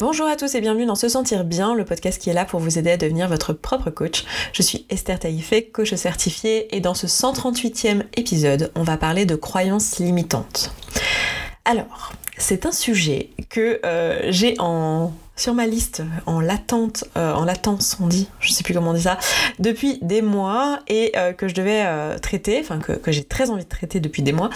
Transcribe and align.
Bonjour 0.00 0.28
à 0.28 0.36
tous 0.36 0.54
et 0.54 0.60
bienvenue 0.60 0.86
dans 0.86 0.94
Se 0.94 1.08
Sentir 1.08 1.42
Bien, 1.42 1.74
le 1.74 1.84
podcast 1.84 2.22
qui 2.22 2.30
est 2.30 2.32
là 2.32 2.44
pour 2.44 2.60
vous 2.60 2.78
aider 2.78 2.92
à 2.92 2.96
devenir 2.96 3.26
votre 3.26 3.52
propre 3.52 3.90
coach. 3.90 4.24
Je 4.52 4.62
suis 4.62 4.86
Esther 4.90 5.18
Taïfé, 5.18 5.64
coach 5.64 5.92
certifiée, 5.92 6.72
et 6.72 6.78
dans 6.78 6.94
ce 6.94 7.08
138e 7.08 8.04
épisode, 8.16 8.70
on 8.76 8.84
va 8.84 8.96
parler 8.96 9.26
de 9.26 9.34
croyances 9.34 9.98
limitantes. 9.98 10.70
Alors, 11.64 12.12
c'est 12.36 12.64
un 12.64 12.70
sujet 12.70 13.30
que 13.50 13.80
euh, 13.84 14.30
j'ai 14.30 14.54
en 14.60 15.12
sur 15.38 15.54
ma 15.54 15.66
liste 15.66 16.02
en 16.26 16.40
latente, 16.40 17.04
euh, 17.16 17.32
en 17.32 17.44
latence 17.44 17.96
on 18.00 18.08
dit, 18.08 18.28
je 18.40 18.52
sais 18.52 18.64
plus 18.64 18.74
comment 18.74 18.90
on 18.90 18.94
dit 18.94 19.02
ça, 19.02 19.18
depuis 19.58 19.98
des 20.02 20.20
mois 20.20 20.80
et 20.88 21.12
euh, 21.16 21.32
que 21.32 21.46
je 21.46 21.54
devais 21.54 21.84
euh, 21.86 22.18
traiter, 22.18 22.58
enfin 22.60 22.78
que, 22.78 22.92
que 22.92 23.12
j'ai 23.12 23.22
très 23.22 23.48
envie 23.48 23.62
de 23.62 23.68
traiter 23.68 24.00
depuis 24.00 24.22
des 24.22 24.32
mois 24.32 24.50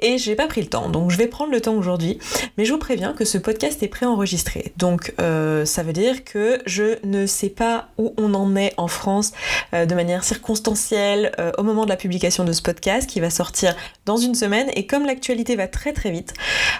et 0.00 0.18
j'ai 0.18 0.36
pas 0.36 0.46
pris 0.46 0.60
le 0.60 0.68
temps. 0.68 0.90
Donc 0.90 1.10
je 1.10 1.16
vais 1.16 1.26
prendre 1.26 1.52
le 1.52 1.60
temps 1.60 1.74
aujourd'hui, 1.74 2.18
mais 2.58 2.66
je 2.66 2.72
vous 2.72 2.78
préviens 2.78 3.14
que 3.14 3.24
ce 3.24 3.38
podcast 3.38 3.82
est 3.82 3.88
préenregistré. 3.88 4.72
Donc 4.76 5.14
ça 5.18 5.82
veut 5.82 5.92
dire 5.92 6.24
que 6.24 6.60
je 6.66 6.98
ne 7.04 7.26
sais 7.26 7.48
pas 7.48 7.88
où 7.96 8.12
on 8.18 8.34
en 8.34 8.56
est 8.56 8.74
en 8.76 8.88
France 8.88 9.32
de 9.72 9.94
manière 9.94 10.24
circonstancielle 10.24 11.32
au 11.56 11.62
moment 11.62 11.84
de 11.84 11.88
la 11.88 11.96
publication 11.96 12.44
de 12.44 12.52
ce 12.52 12.62
podcast 12.62 13.08
qui 13.08 13.20
va 13.20 13.30
sortir 13.30 13.74
dans 14.04 14.16
une 14.16 14.34
semaine 14.34 14.68
et 14.74 14.86
comme 14.86 15.06
l'actualité 15.06 15.56
va 15.56 15.66
très 15.66 15.92
très 15.92 16.10
vite, 16.10 16.34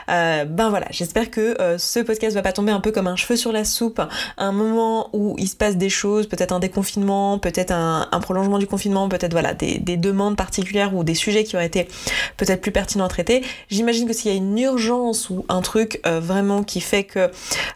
ben 0.08 0.68
voilà, 0.68 0.86
j'espère 0.90 1.30
que 1.30 1.56
ce 1.78 2.00
podcast 2.00 2.34
va 2.34 2.42
pas 2.42 2.52
tomber 2.52 2.72
un 2.72 2.80
peu 2.80 2.92
comme 2.92 3.06
un 3.06 3.16
cheveu 3.16 3.36
sur 3.36 3.45
la 3.52 3.64
soupe, 3.64 4.00
un 4.36 4.52
moment 4.52 5.10
où 5.12 5.36
il 5.38 5.48
se 5.48 5.56
passe 5.56 5.76
des 5.76 5.88
choses, 5.88 6.26
peut-être 6.26 6.52
un 6.52 6.58
déconfinement, 6.58 7.38
peut-être 7.38 7.72
un, 7.72 8.08
prolongement 8.20 8.58
du 8.58 8.66
confinement, 8.66 9.08
peut-être 9.08 9.32
voilà 9.32 9.54
des, 9.54 9.78
demandes 9.96 10.36
particulières 10.36 10.94
ou 10.94 11.04
des 11.04 11.14
sujets 11.14 11.44
qui 11.44 11.56
auraient 11.56 11.66
été 11.66 11.88
peut-être 12.36 12.60
plus 12.60 12.72
pertinents 12.72 13.04
à 13.04 13.08
traiter. 13.08 13.44
J'imagine 13.70 14.06
que 14.06 14.12
s'il 14.12 14.30
y 14.30 14.34
a 14.34 14.36
une 14.36 14.58
urgence 14.58 15.30
ou 15.30 15.44
un 15.48 15.62
truc 15.62 16.00
euh, 16.06 16.20
vraiment 16.20 16.62
qui 16.62 16.80
fait 16.80 17.04
que 17.04 17.30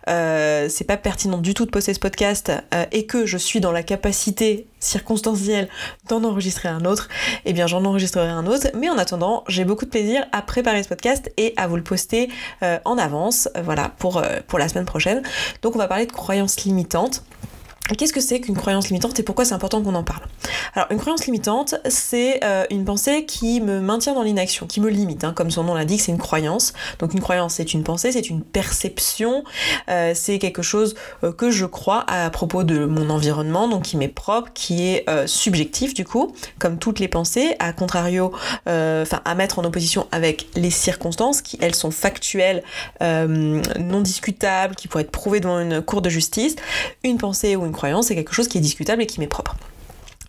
euh, 0.08 0.68
c'est 0.68 0.84
pas 0.84 0.96
pertinent 0.96 1.38
du 1.38 1.54
tout 1.54 1.66
de 1.66 1.70
poster 1.70 1.94
ce 1.94 2.00
podcast 2.00 2.52
euh, 2.74 2.84
et 2.92 3.06
que 3.06 3.26
je 3.26 3.38
suis 3.38 3.60
dans 3.60 3.72
la 3.72 3.82
capacité 3.82 4.66
circonstancielle 4.80 5.68
d'en 6.08 6.24
enregistrer 6.24 6.68
un 6.68 6.84
autre, 6.84 7.08
eh 7.44 7.52
bien 7.52 7.66
j'en 7.66 7.84
enregistrerai 7.84 8.28
un 8.28 8.46
autre. 8.46 8.68
Mais 8.74 8.88
en 8.90 8.98
attendant, 8.98 9.44
j'ai 9.48 9.64
beaucoup 9.64 9.84
de 9.84 9.90
plaisir 9.90 10.26
à 10.32 10.42
préparer 10.42 10.82
ce 10.82 10.88
podcast 10.88 11.30
et 11.36 11.54
à 11.56 11.66
vous 11.66 11.76
le 11.76 11.82
poster 11.82 12.30
en 12.84 12.98
avance, 12.98 13.48
voilà, 13.62 13.92
pour, 13.98 14.22
pour 14.46 14.58
la 14.58 14.68
semaine 14.68 14.86
prochaine. 14.86 15.22
Donc 15.62 15.76
on 15.76 15.78
va 15.78 15.88
parler 15.88 16.06
de 16.06 16.12
croyances 16.12 16.64
limitantes. 16.64 17.22
Qu'est-ce 17.96 18.12
que 18.12 18.20
c'est 18.20 18.40
qu'une 18.40 18.56
croyance 18.56 18.88
limitante 18.88 19.18
et 19.18 19.22
pourquoi 19.22 19.44
c'est 19.44 19.54
important 19.54 19.82
qu'on 19.82 19.94
en 19.94 20.04
parle? 20.04 20.22
Alors 20.74 20.86
une 20.90 20.98
croyance 20.98 21.26
limitante, 21.26 21.74
c'est 21.88 22.44
euh, 22.44 22.64
une 22.70 22.84
pensée 22.84 23.24
qui 23.24 23.60
me 23.60 23.80
maintient 23.80 24.14
dans 24.14 24.22
l'inaction, 24.22 24.66
qui 24.66 24.80
me 24.80 24.88
limite, 24.88 25.24
hein. 25.24 25.32
comme 25.34 25.50
son 25.50 25.64
nom 25.64 25.74
l'indique, 25.74 26.00
c'est 26.00 26.12
une 26.12 26.18
croyance. 26.18 26.72
Donc 26.98 27.14
une 27.14 27.20
croyance, 27.20 27.54
c'est 27.54 27.74
une 27.74 27.82
pensée, 27.82 28.12
c'est 28.12 28.30
une 28.30 28.42
perception, 28.42 29.44
euh, 29.88 30.12
c'est 30.14 30.38
quelque 30.38 30.62
chose 30.62 30.94
euh, 31.24 31.32
que 31.32 31.50
je 31.50 31.66
crois 31.66 32.04
à 32.08 32.30
propos 32.30 32.62
de 32.62 32.84
mon 32.84 33.10
environnement, 33.10 33.68
donc 33.68 33.82
qui 33.84 33.96
m'est 33.96 34.08
propre, 34.08 34.50
qui 34.54 34.86
est 34.88 35.04
subjectif 35.26 35.94
du 35.94 36.04
coup, 36.04 36.32
comme 36.58 36.78
toutes 36.78 36.98
les 36.98 37.08
pensées, 37.08 37.56
à 37.58 37.72
contrario, 37.72 38.32
enfin 38.66 39.20
à 39.24 39.34
mettre 39.34 39.58
en 39.58 39.64
opposition 39.64 40.06
avec 40.12 40.48
les 40.54 40.70
circonstances 40.70 41.42
qui 41.42 41.58
elles 41.60 41.74
sont 41.74 41.90
factuelles, 41.90 42.62
non 43.00 44.00
discutables, 44.00 44.74
qui 44.74 44.88
pourraient 44.88 45.02
être 45.04 45.10
prouvées 45.10 45.40
devant 45.40 45.58
une 45.60 45.82
cour 45.82 46.02
de 46.02 46.08
justice. 46.08 46.56
Une 47.02 47.18
pensée 47.18 47.56
ou 47.56 47.66
une 47.66 47.72
croyance, 47.72 47.79
c'est 48.02 48.14
quelque 48.14 48.34
chose 48.34 48.48
qui 48.48 48.58
est 48.58 48.60
discutable 48.60 49.02
et 49.02 49.06
qui 49.06 49.20
m'est 49.20 49.26
propre. 49.26 49.56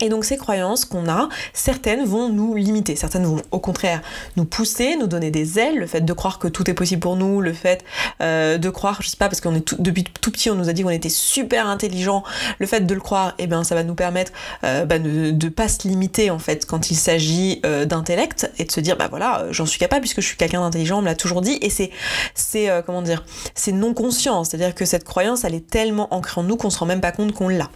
Et 0.01 0.09
donc 0.09 0.25
ces 0.25 0.37
croyances 0.37 0.83
qu'on 0.83 1.07
a, 1.07 1.29
certaines 1.53 2.05
vont 2.05 2.29
nous 2.29 2.55
limiter, 2.55 2.95
certaines 2.95 3.25
vont 3.25 3.41
au 3.51 3.59
contraire 3.59 4.01
nous 4.35 4.45
pousser, 4.45 4.95
nous 4.97 5.05
donner 5.05 5.29
des 5.29 5.59
ailes, 5.59 5.77
le 5.77 5.85
fait 5.85 6.01
de 6.01 6.13
croire 6.13 6.39
que 6.39 6.47
tout 6.47 6.69
est 6.69 6.73
possible 6.73 6.99
pour 6.99 7.15
nous, 7.15 7.39
le 7.39 7.53
fait 7.53 7.85
euh, 8.21 8.57
de 8.57 8.69
croire, 8.71 9.01
je 9.01 9.09
sais 9.09 9.17
pas, 9.17 9.29
parce 9.29 9.41
qu'on 9.41 9.55
est 9.55 9.61
tout, 9.61 9.75
depuis 9.77 10.03
tout 10.03 10.31
petit 10.31 10.49
on 10.49 10.55
nous 10.55 10.69
a 10.69 10.73
dit 10.73 10.81
qu'on 10.81 10.89
était 10.89 11.09
super 11.09 11.67
intelligent, 11.67 12.23
le 12.57 12.65
fait 12.65 12.81
de 12.81 12.93
le 12.93 12.99
croire, 12.99 13.35
eh 13.37 13.45
bien 13.45 13.63
ça 13.63 13.75
va 13.75 13.83
nous 13.83 13.93
permettre 13.93 14.31
euh, 14.63 14.85
bah, 14.85 14.97
de 14.97 15.31
ne 15.31 15.49
pas 15.49 15.67
se 15.67 15.87
limiter 15.87 16.31
en 16.31 16.39
fait 16.39 16.65
quand 16.65 16.89
il 16.89 16.95
s'agit 16.95 17.61
euh, 17.63 17.85
d'intellect 17.85 18.49
et 18.57 18.65
de 18.65 18.71
se 18.71 18.79
dire 18.79 18.97
bah 18.97 19.07
voilà 19.07 19.45
j'en 19.51 19.67
suis 19.67 19.79
capable 19.79 20.01
puisque 20.01 20.21
je 20.21 20.25
suis 20.25 20.37
quelqu'un 20.37 20.61
d'intelligent, 20.61 20.97
on 20.97 21.01
me 21.01 21.07
l'a 21.07 21.15
toujours 21.15 21.41
dit 21.41 21.59
et 21.61 21.69
c'est 21.69 21.91
c'est 22.33 22.69
comment 22.87 23.03
dire 23.03 23.23
c'est 23.53 23.71
non 23.71 23.93
conscient, 23.93 24.43
c'est-à-dire 24.43 24.73
que 24.73 24.85
cette 24.85 25.03
croyance 25.03 25.43
elle 25.43 25.53
est 25.53 25.69
tellement 25.69 26.11
ancrée 26.11 26.41
en 26.41 26.43
nous 26.43 26.57
qu'on 26.57 26.71
se 26.71 26.79
rend 26.79 26.87
même 26.87 27.01
pas 27.01 27.11
compte 27.11 27.33
qu'on 27.33 27.49
l'a. 27.49 27.69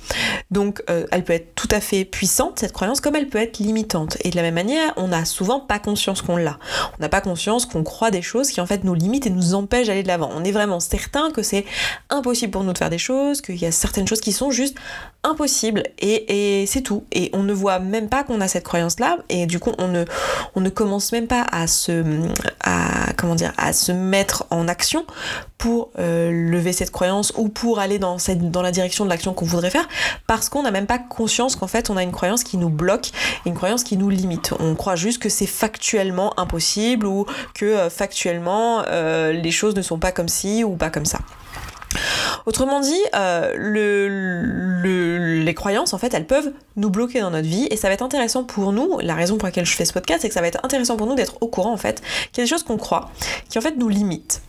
Donc 0.49 0.83
elle 0.87 1.23
peut 1.23 1.33
être 1.33 1.53
tout 1.53 1.67
à 1.69 1.79
fait 1.79 2.05
puissante, 2.15 2.59
cette 2.59 2.71
croyance, 2.71 3.01
comme 3.01 3.17
elle 3.17 3.27
peut 3.27 3.39
être 3.39 3.59
limitante. 3.59 4.15
Et 4.21 4.29
de 4.29 4.37
la 4.37 4.41
même 4.41 4.53
manière, 4.53 4.93
on 4.95 5.09
n'a 5.09 5.25
souvent 5.25 5.59
pas 5.59 5.79
conscience 5.79 6.21
qu'on 6.21 6.37
l'a. 6.37 6.57
On 6.97 7.01
n'a 7.01 7.09
pas 7.09 7.19
conscience 7.19 7.65
qu'on 7.65 7.83
croit 7.83 8.09
des 8.09 8.21
choses 8.21 8.51
qui 8.51 8.61
en 8.61 8.65
fait 8.65 8.85
nous 8.85 8.93
limitent 8.93 9.27
et 9.27 9.29
nous 9.29 9.53
empêchent 9.53 9.87
d'aller 9.87 10.01
de 10.01 10.07
l'avant. 10.07 10.29
On 10.33 10.45
est 10.45 10.53
vraiment 10.53 10.79
certain 10.79 11.29
que 11.31 11.43
c'est 11.43 11.65
impossible 12.09 12.53
pour 12.53 12.63
nous 12.63 12.71
de 12.71 12.77
faire 12.77 12.89
des 12.89 12.99
choses, 12.99 13.41
qu'il 13.41 13.57
y 13.57 13.65
a 13.65 13.71
certaines 13.73 14.07
choses 14.07 14.21
qui 14.21 14.31
sont 14.31 14.49
juste 14.49 14.77
impossibles 15.25 15.83
et, 15.99 16.65
c'est 16.67 16.81
tout. 16.81 17.03
Et 17.11 17.29
on 17.33 17.43
ne 17.43 17.53
voit 17.53 17.79
même 17.79 18.07
pas 18.07 18.23
qu'on 18.23 18.39
a 18.41 18.47
cette 18.47 18.63
croyance-là 18.63 19.17
et 19.29 19.45
du 19.45 19.59
coup 19.59 19.71
on 19.77 19.87
ne, 19.87 20.05
on 20.55 20.61
ne 20.61 20.69
commence 20.69 21.11
même 21.11 21.27
pas 21.27 21.45
à 21.51 21.67
se, 21.67 22.03
à, 22.63 23.11
comment 23.17 23.35
dire, 23.35 23.51
à 23.57 23.73
se 23.73 23.91
mettre 23.91 24.45
en 24.51 24.67
action 24.67 25.05
pour 25.57 25.89
euh, 25.99 26.31
lever 26.31 26.73
cette 26.73 26.91
croyance 26.91 27.33
ou 27.37 27.49
pour 27.49 27.79
aller 27.79 27.97
dans, 27.97 28.17
cette, 28.19 28.51
dans 28.51 28.61
la 28.61 28.71
direction 28.71 29.05
de 29.05 29.09
l'action 29.09 29.33
qu'on 29.33 29.45
voudrait 29.45 29.69
faire 29.69 29.87
parce 30.27 30.49
qu'on 30.49 30.63
n'a 30.63 30.71
même 30.71 30.85
pas 30.85 30.99
conscience 30.99 31.55
qu'en 31.55 31.67
fait 31.67 31.89
on 31.89 31.94
a 31.97 32.03
une 32.03 32.11
croyance 32.11 32.43
qui 32.43 32.57
nous 32.57 32.69
bloque, 32.69 33.11
une 33.45 33.53
croyance 33.53 33.83
qui 33.83 33.97
nous 33.97 34.09
limite. 34.09 34.53
On 34.59 34.75
croit 34.75 34.95
juste 34.95 35.21
que 35.21 35.29
c'est 35.29 35.45
factuellement 35.45 36.37
impossible 36.39 37.05
ou 37.05 37.25
que 37.53 37.65
euh, 37.65 37.89
factuellement 37.89 38.83
euh, 38.87 39.31
les 39.31 39.51
choses 39.51 39.75
ne 39.75 39.81
sont 39.81 39.99
pas 39.99 40.11
comme 40.11 40.27
ci 40.27 40.63
ou 40.63 40.75
pas 40.75 40.89
comme 40.89 41.05
ça. 41.05 41.19
Autrement 42.45 42.81
dit, 42.81 43.01
euh, 43.15 43.53
le, 43.55 45.39
les 45.43 45.53
croyances, 45.53 45.93
en 45.93 45.97
fait, 45.97 46.13
elles 46.13 46.27
peuvent 46.27 46.51
nous 46.75 46.89
bloquer 46.89 47.21
dans 47.21 47.31
notre 47.31 47.47
vie 47.47 47.67
et 47.71 47.77
ça 47.77 47.87
va 47.87 47.93
être 47.93 48.01
intéressant 48.01 48.43
pour 48.43 48.73
nous. 48.73 48.99
La 48.99 49.15
raison 49.15 49.37
pour 49.37 49.47
laquelle 49.47 49.65
je 49.65 49.75
fais 49.75 49.85
ce 49.85 49.93
podcast, 49.93 50.21
c'est 50.21 50.27
que 50.27 50.33
ça 50.33 50.41
va 50.41 50.47
être 50.47 50.63
intéressant 50.63 50.97
pour 50.97 51.07
nous 51.07 51.15
d'être 51.15 51.37
au 51.41 51.47
courant, 51.47 51.71
en 51.71 51.77
fait, 51.77 52.01
qu'il 52.31 52.39
y 52.39 52.41
a 52.41 52.43
des 52.43 52.49
choses 52.49 52.63
qu'on 52.63 52.77
croit 52.77 53.11
qui, 53.49 53.57
en 53.57 53.61
fait, 53.61 53.77
nous 53.77 53.89
limitent 53.89 54.41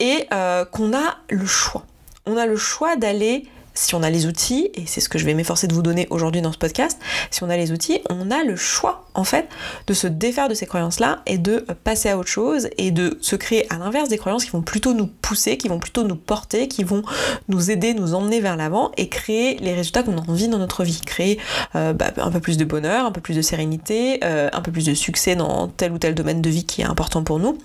et 0.00 0.26
qu'on 0.72 0.94
a 0.94 1.18
le 1.28 1.46
choix. 1.46 1.84
On 2.26 2.36
a 2.36 2.46
le 2.46 2.56
choix 2.56 2.96
d'aller 2.96 3.44
si 3.78 3.94
on 3.94 4.02
a 4.02 4.10
les 4.10 4.26
outils, 4.26 4.70
et 4.74 4.86
c'est 4.86 5.00
ce 5.00 5.08
que 5.08 5.18
je 5.18 5.24
vais 5.24 5.34
m'efforcer 5.34 5.68
de 5.68 5.74
vous 5.74 5.82
donner 5.82 6.08
aujourd'hui 6.10 6.42
dans 6.42 6.50
ce 6.50 6.58
podcast, 6.58 6.98
si 7.30 7.44
on 7.44 7.50
a 7.50 7.56
les 7.56 7.70
outils, 7.70 8.00
on 8.10 8.30
a 8.30 8.42
le 8.42 8.56
choix 8.56 9.06
en 9.14 9.22
fait 9.22 9.48
de 9.86 9.94
se 9.94 10.08
défaire 10.08 10.48
de 10.48 10.54
ces 10.54 10.66
croyances-là 10.66 11.22
et 11.26 11.38
de 11.38 11.64
passer 11.84 12.08
à 12.08 12.18
autre 12.18 12.28
chose 12.28 12.68
et 12.76 12.90
de 12.90 13.18
se 13.20 13.36
créer 13.36 13.72
à 13.72 13.78
l'inverse 13.78 14.08
des 14.08 14.18
croyances 14.18 14.44
qui 14.44 14.50
vont 14.50 14.62
plutôt 14.62 14.94
nous 14.94 15.06
pousser, 15.06 15.56
qui 15.58 15.68
vont 15.68 15.78
plutôt 15.78 16.02
nous 16.02 16.16
porter, 16.16 16.66
qui 16.66 16.82
vont 16.82 17.02
nous 17.48 17.70
aider, 17.70 17.94
nous 17.94 18.14
emmener 18.14 18.40
vers 18.40 18.56
l'avant 18.56 18.90
et 18.96 19.08
créer 19.08 19.58
les 19.60 19.74
résultats 19.74 20.02
qu'on 20.02 20.18
a 20.18 20.28
envie 20.28 20.48
dans 20.48 20.58
notre 20.58 20.82
vie, 20.82 21.00
créer 21.00 21.38
euh, 21.76 21.92
bah, 21.92 22.10
un 22.16 22.30
peu 22.32 22.40
plus 22.40 22.56
de 22.56 22.64
bonheur, 22.64 23.06
un 23.06 23.12
peu 23.12 23.20
plus 23.20 23.36
de 23.36 23.42
sérénité, 23.42 24.18
euh, 24.24 24.48
un 24.52 24.60
peu 24.60 24.72
plus 24.72 24.86
de 24.86 24.94
succès 24.94 25.36
dans 25.36 25.68
tel 25.68 25.92
ou 25.92 25.98
tel 25.98 26.14
domaine 26.14 26.42
de 26.42 26.50
vie 26.50 26.64
qui 26.64 26.82
est 26.82 26.86
important 26.86 27.22
pour 27.22 27.38
nous. 27.38 27.58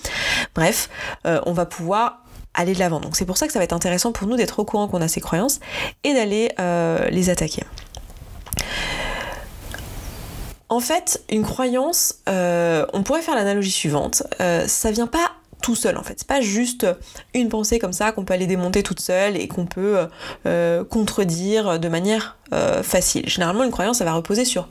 Bref, 0.54 0.90
euh, 1.26 1.42
on 1.48 1.54
va 1.54 1.66
pouvoir 1.66 2.23
aller 2.54 2.74
de 2.74 2.80
l'avant. 2.80 3.00
Donc 3.00 3.16
c'est 3.16 3.26
pour 3.26 3.38
ça 3.38 3.48
que 3.48 3.54
ça 3.54 3.60
va 3.60 3.66
être 3.66 3.74
intéressant 3.74 4.12
pour 4.12 4.28
nous 4.28 4.36
d'être 4.36 4.60
au 4.60 4.66
courant 4.66 4.88
qu'on 4.88 5.02
a 5.02 5.08
ces 5.08 5.22
croyances 5.22 5.60
et 6.04 6.14
d'aller 6.14 6.52
euh, 6.60 7.10
les 7.10 7.30
attaquer. 7.30 7.64
En 10.70 10.80
fait, 10.80 11.24
une 11.30 11.44
croyance, 11.44 12.16
euh, 12.28 12.86
on 12.94 13.04
pourrait 13.04 13.22
faire 13.22 13.36
l'analogie 13.36 13.72
suivante, 13.72 14.24
euh, 14.42 14.68
ça 14.68 14.92
vient 14.92 15.08
pas 15.08 15.32
tout 15.62 15.76
seul 15.76 15.98
en 15.98 16.04
fait. 16.04 16.16
C'est 16.18 16.28
pas 16.28 16.42
juste 16.42 16.86
une 17.34 17.48
pensée 17.48 17.80
comme 17.80 17.94
ça 17.94 18.12
qu'on 18.12 18.26
peut 18.26 18.34
aller 18.34 18.48
démonter 18.48 18.84
toute 18.84 19.00
seule 19.00 19.38
et 19.38 19.48
qu'on 19.48 19.66
peut 19.66 20.08
contredire 20.90 21.80
de 21.80 21.88
manière 21.88 22.38
facile. 22.82 23.30
Généralement, 23.30 23.64
une 23.64 23.72
croyance, 23.72 24.00
ça 24.00 24.04
va 24.06 24.12
reposer 24.12 24.44
sur 24.44 24.68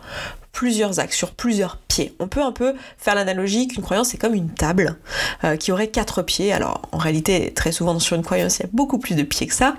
plusieurs 0.52 1.00
axes, 1.00 1.16
sur 1.16 1.30
plusieurs 1.30 1.78
On 2.18 2.28
peut 2.28 2.42
un 2.42 2.52
peu 2.52 2.74
faire 2.98 3.14
l'analogie 3.14 3.68
qu'une 3.68 3.82
croyance 3.82 4.08
c'est 4.08 4.18
comme 4.18 4.34
une 4.34 4.50
table 4.50 4.96
euh, 5.44 5.56
qui 5.56 5.72
aurait 5.72 5.88
quatre 5.88 6.22
pieds. 6.22 6.52
Alors 6.52 6.82
en 6.92 6.98
réalité, 6.98 7.52
très 7.54 7.72
souvent 7.72 7.98
sur 7.98 8.16
une 8.16 8.22
croyance, 8.22 8.58
il 8.58 8.62
y 8.62 8.66
a 8.66 8.68
beaucoup 8.72 8.98
plus 8.98 9.14
de 9.14 9.22
pieds 9.22 9.46
que 9.46 9.54
ça. 9.54 9.74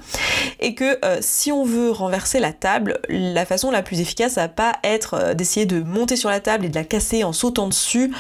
Et 0.59 0.75
que 0.75 0.97
euh, 1.05 1.17
si 1.21 1.51
on 1.51 1.65
veut 1.65 1.91
renverser 1.91 2.39
la 2.39 2.53
table, 2.53 2.99
la 3.09 3.45
façon 3.45 3.71
la 3.71 3.81
plus 3.81 3.99
efficace, 3.99 4.33
ça 4.33 4.41
va 4.41 4.49
pas 4.49 4.73
être 4.83 5.15
euh, 5.15 5.33
d'essayer 5.33 5.65
de 5.65 5.81
monter 5.81 6.15
sur 6.15 6.29
la 6.29 6.39
table 6.39 6.65
et 6.65 6.69
de 6.69 6.75
la 6.75 6.83
casser 6.83 7.23
en 7.23 7.33
sautant 7.33 7.67
dessus 7.67 8.11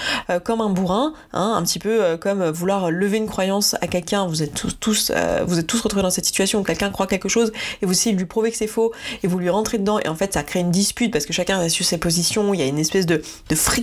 comme 0.43 0.61
un 0.61 0.69
bourrin, 0.69 1.13
hein, 1.33 1.53
un 1.55 1.63
petit 1.63 1.79
peu 1.79 2.17
comme 2.17 2.49
vouloir 2.49 2.91
lever 2.91 3.17
une 3.17 3.27
croyance 3.27 3.75
à 3.81 3.87
quelqu'un. 3.87 4.25
Vous 4.27 4.41
êtes 4.41 4.53
tous, 4.53 4.77
tous 4.79 5.11
vous 5.45 5.59
êtes 5.59 5.67
tous 5.67 5.81
retrouvés 5.81 6.03
dans 6.03 6.09
cette 6.09 6.25
situation 6.25 6.59
où 6.59 6.63
quelqu'un 6.63 6.89
croit 6.89 7.07
quelque 7.07 7.29
chose 7.29 7.51
et 7.81 7.85
vous 7.85 7.91
essayez 7.91 8.13
de 8.13 8.19
lui 8.19 8.25
prouver 8.25 8.51
que 8.51 8.57
c'est 8.57 8.67
faux 8.67 8.93
et 9.21 9.27
vous 9.27 9.39
lui 9.39 9.49
rentrez 9.49 9.77
dedans 9.77 9.99
et 9.99 10.07
en 10.07 10.15
fait 10.15 10.33
ça 10.33 10.43
crée 10.43 10.59
une 10.59 10.71
dispute 10.71 11.11
parce 11.11 11.25
que 11.25 11.33
chacun 11.33 11.59
a 11.59 11.69
su 11.69 11.83
ses 11.83 11.97
positions 11.97 12.53
il 12.53 12.59
y 12.59 12.63
a 12.63 12.65
une 12.65 12.79
espèce 12.79 13.05
de, 13.05 13.21
de 13.49 13.55
friction 13.55 13.82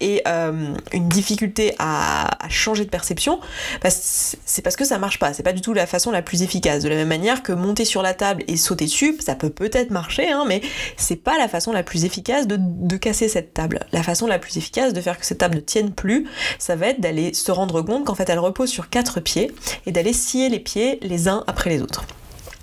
et 0.00 0.22
une 0.26 1.08
difficulté 1.08 1.74
à, 1.78 2.28
changer 2.48 2.84
de 2.84 2.90
perception, 2.90 3.40
bah, 3.82 3.90
c'est 3.90 4.62
parce 4.62 4.76
que 4.76 4.84
ça 4.84 4.98
marche 4.98 5.18
pas. 5.18 5.32
C'est 5.34 5.42
pas 5.42 5.52
du 5.52 5.60
tout 5.60 5.72
la 5.72 5.86
façon 5.86 6.10
la 6.10 6.22
plus 6.22 6.42
efficace. 6.42 6.82
De 6.82 6.88
la 6.88 6.94
même 6.94 7.08
manière 7.08 7.42
que 7.42 7.52
monter 7.52 7.84
sur 7.84 8.02
la 8.02 8.14
table 8.14 8.44
et 8.48 8.56
sauter 8.56 8.84
dessus, 8.84 9.16
ça 9.20 9.34
peut 9.34 9.50
peut-être 9.50 9.90
marcher, 9.90 10.30
hein, 10.30 10.44
mais 10.46 10.60
c'est 10.96 11.16
pas 11.16 11.38
la 11.38 11.48
façon 11.48 11.72
la 11.72 11.82
plus 11.82 12.04
efficace 12.04 12.46
de, 12.46 12.56
de 12.58 12.96
casser 12.96 13.28
cette 13.28 13.54
table. 13.54 13.80
La 13.92 14.02
façon 14.02 14.26
la 14.26 14.38
plus 14.38 14.56
efficace 14.56 14.92
de 14.92 15.00
faire 15.00 15.18
que 15.18 15.26
cette 15.26 15.38
table 15.38 15.56
ne 15.56 15.60
tienne 15.60 15.92
plus, 15.92 16.26
ça 16.58 16.76
va 16.76 16.88
être 16.88 17.00
d'aller 17.00 17.34
se 17.34 17.50
rendre 17.52 17.82
compte 17.82 18.04
qu'en 18.04 18.14
fait 18.14 18.28
elle 18.28 18.38
repose 18.38 18.70
sur 18.70 18.88
quatre 18.88 19.20
pieds 19.20 19.52
et 19.86 19.92
d'aller 19.92 20.12
scier 20.12 20.48
les 20.48 20.60
pieds 20.60 20.98
les 21.02 21.28
uns 21.28 21.44
après 21.46 21.70
les 21.70 21.82
autres. 21.82 22.04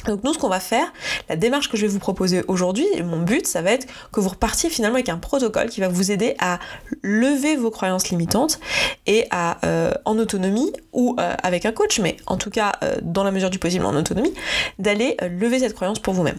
Donc 0.06 0.24
nous, 0.24 0.34
ce 0.34 0.38
qu'on 0.38 0.50
va 0.50 0.60
faire, 0.60 0.92
la 1.30 1.36
démarche 1.36 1.70
que 1.70 1.78
je 1.78 1.84
vais 1.84 1.88
vous 1.88 2.00
proposer 2.00 2.44
aujourd'hui, 2.48 2.86
mon 3.04 3.22
but, 3.22 3.48
ça 3.48 3.62
va 3.62 3.72
être 3.72 3.88
que 4.12 4.20
vous 4.20 4.30
repartiez 4.30 4.70
finalement 4.70 4.96
avec 4.96 5.10
un 5.10 5.18
protocole 5.18 5.70
qui 5.70 5.80
va 5.80 5.88
vous 5.88 6.12
aider 6.12 6.36
à 6.40 6.60
lever 7.02 7.56
vos 7.56 7.72
croyances 7.72 8.10
limitantes 8.10 8.60
et 9.06 9.28
à, 9.32 9.58
euh, 9.66 9.92
en 10.06 10.18
autonomie 10.18 10.74
ou 10.92 11.16
euh, 11.20 11.34
avec 11.42 11.66
un 11.66 11.72
coach, 11.72 12.00
mais 12.00 12.18
en 12.28 12.38
tout 12.38 12.50
cas 12.50 12.74
euh, 12.84 12.96
dans 13.02 13.24
la 13.24 13.32
mesure 13.32 13.50
du 13.50 13.60
possible 13.60 13.86
en 13.86 13.96
autonomie, 13.96 14.34
d'aller 14.80 15.18
lever 15.22 15.60
cette 15.60 15.74
croyance 15.74 16.00
pour 16.00 16.14
vous-même. 16.14 16.38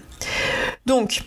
Donc, 0.87 1.22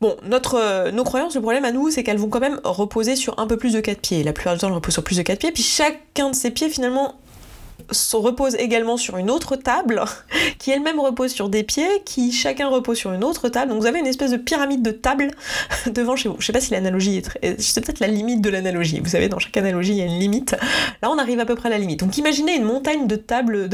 Bon, 0.00 0.16
notre, 0.22 0.90
nos 0.90 1.04
croyances, 1.04 1.34
le 1.34 1.40
problème 1.40 1.64
à 1.64 1.72
nous, 1.72 1.90
c'est 1.90 2.02
qu'elles 2.02 2.18
vont 2.18 2.28
quand 2.28 2.40
même 2.40 2.60
reposer 2.64 3.16
sur 3.16 3.38
un 3.38 3.46
peu 3.46 3.56
plus 3.56 3.72
de 3.72 3.80
quatre 3.80 4.00
pieds. 4.00 4.22
La 4.22 4.34
plupart 4.34 4.52
du 4.52 4.60
temps, 4.60 4.66
elles 4.66 4.74
reposent 4.74 4.92
sur 4.92 5.04
plus 5.04 5.16
de 5.16 5.22
quatre 5.22 5.38
pieds, 5.38 5.52
puis 5.52 5.62
chacun 5.62 6.28
de 6.28 6.34
ces 6.34 6.50
pieds, 6.50 6.68
finalement, 6.68 7.14
se 7.90 8.16
repose 8.16 8.54
également 8.56 8.96
sur 8.96 9.16
une 9.16 9.30
autre 9.30 9.56
table, 9.56 10.02
qui 10.58 10.70
elle-même 10.70 11.00
repose 11.00 11.32
sur 11.32 11.48
des 11.48 11.62
pieds, 11.62 12.02
qui 12.04 12.32
chacun 12.32 12.68
repose 12.68 12.98
sur 12.98 13.12
une 13.12 13.24
autre 13.24 13.48
table. 13.48 13.70
Donc 13.70 13.80
vous 13.80 13.86
avez 13.86 13.98
une 13.98 14.06
espèce 14.06 14.30
de 14.30 14.36
pyramide 14.36 14.82
de 14.82 14.90
tables 14.90 15.30
devant 15.86 16.16
chez 16.16 16.28
vous. 16.28 16.36
Je 16.38 16.46
sais 16.46 16.52
pas 16.52 16.60
si 16.60 16.72
l'analogie 16.72 17.18
est 17.18 17.22
très... 17.22 17.56
C'est 17.58 17.84
peut-être 17.84 18.00
la 18.00 18.08
limite 18.08 18.40
de 18.40 18.50
l'analogie. 18.50 19.00
Vous 19.00 19.10
savez, 19.10 19.28
dans 19.28 19.38
chaque 19.38 19.56
analogie, 19.56 19.92
il 19.92 19.98
y 19.98 20.02
a 20.02 20.06
une 20.06 20.18
limite. 20.18 20.56
Là, 21.02 21.10
on 21.10 21.18
arrive 21.18 21.40
à 21.40 21.44
peu 21.44 21.54
près 21.54 21.68
à 21.68 21.72
la 21.72 21.78
limite. 21.78 22.00
Donc 22.00 22.16
imaginez 22.18 22.56
une 22.56 22.64
montagne 22.64 23.06
de 23.06 23.16
tables 23.16 23.68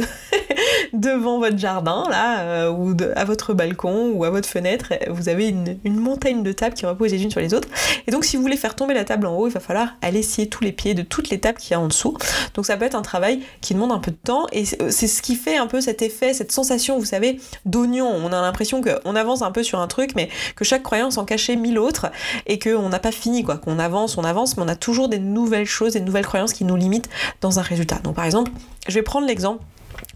devant 0.93 1.39
votre 1.39 1.59
jardin, 1.59 2.05
là, 2.11 2.41
euh, 2.41 2.71
ou 2.71 2.97
à 3.17 3.25
votre 3.25 3.55
balcon, 3.55 4.13
ou 4.15 4.25
à 4.25 4.31
votre 4.31 4.49
fenêtre. 4.49 4.93
Vous 5.09 5.29
avez 5.29 5.49
une, 5.49 5.79
une 5.85 5.97
montagne 5.97 6.43
de 6.43 6.53
tables 6.53 6.75
qui 6.75 6.87
reposent 6.87 7.13
les 7.13 7.23
unes 7.23 7.31
sur 7.31 7.41
les 7.41 7.55
autres. 7.55 7.69
Et 8.07 8.11
donc 8.11 8.25
si 8.25 8.37
vous 8.37 8.43
voulez 8.43 8.57
faire 8.57 8.75
tomber 8.75 8.95
la 8.95 9.05
table 9.05 9.27
en 9.27 9.37
haut, 9.37 9.47
il 9.47 9.53
va 9.53 9.61
falloir 9.61 9.97
aller 10.03 10.23
scier 10.23 10.49
tous 10.49 10.65
les 10.65 10.73
pieds 10.73 10.95
de 10.95 11.03
toutes 11.03 11.31
les 11.31 11.39
tables 11.39 11.59
qu'il 11.59 11.73
y 11.73 11.75
a 11.75 11.81
en 11.81 11.89
dessous. 11.89 12.17
Donc 12.55 12.67
ça 12.67 12.77
peut 12.77 12.85
être 12.85 12.95
un 12.95 13.03
travail 13.03 13.41
qui 13.61 13.75
demande 13.75 13.93
un 13.93 14.00
peu 14.01 14.11
de 14.11 14.17
temps 14.17 14.47
et 14.53 14.65
c'est 14.65 15.07
ce 15.07 15.23
qui 15.23 15.37
fait 15.37 15.57
un 15.57 15.67
peu 15.67 15.81
cet 15.81 16.03
effet, 16.03 16.35
cette 16.35 16.53
sensation, 16.53 16.99
vous 16.99 17.05
savez, 17.05 17.41
d'oignon. 17.65 18.07
On 18.07 18.33
a 18.33 18.41
l'impression 18.41 18.83
qu'on 18.83 19.17
avance 19.17 19.43
un 19.43 19.53
peu 19.53 19.63
sur 19.63 19.81
un 19.81 19.87
truc, 19.87 20.15
mais 20.17 20.29
que 20.57 20.65
chaque 20.65 20.83
croyance 20.83 21.19
en 21.19 21.25
cachait 21.25 21.57
mille 21.57 21.79
autres 21.79 22.11
et 22.47 22.59
qu'on 22.59 22.89
n'a 22.89 22.99
pas 22.99 23.13
fini, 23.13 23.45
quoi. 23.45 23.59
Qu'on 23.59 23.79
avance, 23.79 24.19
on 24.19 24.25
avance, 24.25 24.57
mais 24.57 24.63
on 24.65 24.69
a 24.69 24.77
toujours 24.77 25.09
des 25.09 25.19
nouvelles 25.19 25.67
choses, 25.67 25.93
des 25.93 26.01
nouvelles 26.01 26.27
croyances 26.27 26.53
qui 26.53 26.65
nous 26.65 26.77
limitent 26.77 27.09
dans 27.41 27.59
un 27.59 27.63
résultat. 27.63 28.01
Donc 28.03 28.17
par 28.17 28.25
exemple, 28.25 28.51
je 28.89 28.95
vais 28.95 29.03
prendre 29.03 29.27
l'exemple 29.27 29.63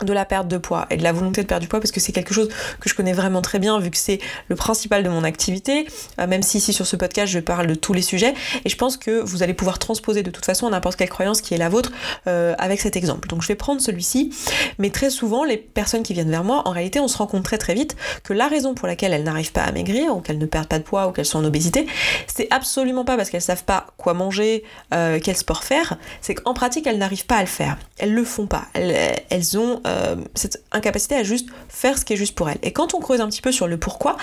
de 0.02 0.12
la 0.12 0.24
perte 0.24 0.48
de 0.48 0.58
poids 0.58 0.86
et 0.90 0.96
de 0.96 1.02
la 1.02 1.12
volonté 1.12 1.42
de 1.42 1.46
perdre 1.46 1.62
du 1.62 1.68
poids 1.68 1.80
parce 1.80 1.92
que 1.92 2.00
c'est 2.00 2.12
quelque 2.12 2.34
chose 2.34 2.48
que 2.80 2.88
je 2.88 2.94
connais 2.94 3.12
vraiment 3.12 3.42
très 3.42 3.58
bien 3.58 3.78
vu 3.78 3.90
que 3.90 3.96
c'est 3.96 4.18
le 4.48 4.56
principal 4.56 5.04
de 5.04 5.08
mon 5.08 5.22
activité, 5.22 5.86
euh, 6.18 6.26
même 6.26 6.42
si 6.42 6.58
ici 6.58 6.72
sur 6.72 6.86
ce 6.86 6.96
podcast 6.96 7.32
je 7.32 7.38
parle 7.38 7.66
de 7.68 7.74
tous 7.74 7.92
les 7.92 8.02
sujets 8.02 8.34
et 8.64 8.68
je 8.68 8.76
pense 8.76 8.96
que 8.96 9.20
vous 9.20 9.42
allez 9.42 9.54
pouvoir 9.54 9.78
transposer 9.78 10.22
de 10.22 10.30
toute 10.30 10.44
façon 10.44 10.68
n'importe 10.70 10.96
quelle 10.96 11.08
croyance 11.08 11.40
qui 11.40 11.54
est 11.54 11.58
la 11.58 11.68
vôtre 11.68 11.92
euh, 12.26 12.54
avec 12.58 12.80
cet 12.80 12.96
exemple. 12.96 13.28
Donc 13.28 13.42
je 13.42 13.48
vais 13.48 13.54
prendre 13.54 13.80
celui-ci, 13.80 14.30
mais 14.78 14.90
très 14.90 15.10
souvent 15.10 15.44
les 15.44 15.56
personnes 15.56 16.02
qui 16.02 16.12
viennent 16.12 16.30
vers 16.30 16.44
moi, 16.44 16.62
en 16.66 16.70
réalité 16.70 16.98
on 16.98 17.08
se 17.08 17.16
rend 17.16 17.26
compte 17.26 17.44
très 17.44 17.58
très 17.58 17.74
vite 17.74 17.96
que 18.24 18.32
la 18.32 18.48
raison 18.48 18.74
pour 18.74 18.88
laquelle 18.88 19.12
elles 19.12 19.24
n'arrivent 19.24 19.52
pas 19.52 19.62
à 19.62 19.70
maigrir 19.70 20.16
ou 20.16 20.20
qu'elles 20.20 20.38
ne 20.38 20.46
perdent 20.46 20.68
pas 20.68 20.78
de 20.78 20.84
poids 20.84 21.06
ou 21.06 21.12
qu'elles 21.12 21.24
sont 21.24 21.38
en 21.38 21.44
obésité, 21.44 21.86
c'est 22.26 22.48
absolument 22.50 23.04
pas 23.04 23.16
parce 23.16 23.30
qu'elles 23.30 23.42
savent 23.42 23.64
pas 23.64 23.86
quoi 23.96 24.14
manger, 24.14 24.64
euh, 24.92 25.20
quel 25.22 25.36
sport 25.36 25.62
faire, 25.62 25.98
c'est 26.20 26.34
qu'en 26.34 26.54
pratique 26.54 26.86
elles 26.88 26.98
n'arrivent 26.98 27.26
pas 27.26 27.36
à 27.36 27.42
le 27.42 27.46
faire. 27.46 27.78
Elles 27.98 28.12
le 28.12 28.24
font 28.24 28.46
pas. 28.46 28.64
Elles, 28.74 29.14
elles 29.30 29.56
ont 29.56 29.80
euh, 29.86 30.16
cette 30.34 30.62
incapacité 30.72 31.14
à 31.14 31.22
juste 31.22 31.48
faire 31.68 31.98
ce 31.98 32.04
qui 32.04 32.14
est 32.14 32.16
juste 32.16 32.34
pour 32.34 32.48
elle. 32.48 32.58
Et 32.62 32.72
quand 32.72 32.94
on 32.94 33.00
creuse 33.00 33.20
un 33.20 33.28
petit 33.28 33.42
peu 33.42 33.52
sur 33.52 33.66
le 33.66 33.76
pourquoi, 33.76 34.16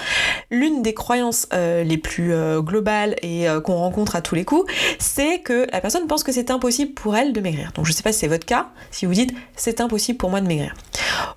l'une 0.49 0.81
des 0.81 0.93
croyances 0.93 1.47
euh, 1.53 1.83
les 1.83 1.97
plus 1.97 2.33
euh, 2.33 2.61
globales 2.61 3.15
et 3.21 3.45
qu'on 3.63 3.75
rencontre 3.75 4.15
à 4.15 4.21
tous 4.21 4.35
les 4.35 4.45
coups, 4.45 4.71
c'est 4.99 5.39
que 5.39 5.67
la 5.71 5.81
personne 5.81 6.07
pense 6.07 6.23
que 6.23 6.31
c'est 6.31 6.49
impossible 6.49 6.93
pour 6.93 7.15
elle 7.15 7.33
de 7.33 7.41
maigrir. 7.41 7.71
Donc 7.75 7.85
je 7.85 7.91
sais 7.91 8.03
pas 8.03 8.11
si 8.11 8.19
c'est 8.19 8.27
votre 8.27 8.45
cas, 8.45 8.67
si 8.89 9.05
vous 9.05 9.13
dites 9.13 9.33
c'est 9.55 9.81
impossible 9.81 10.17
pour 10.17 10.29
moi 10.29 10.41
de 10.41 10.47
maigrir. 10.47 10.73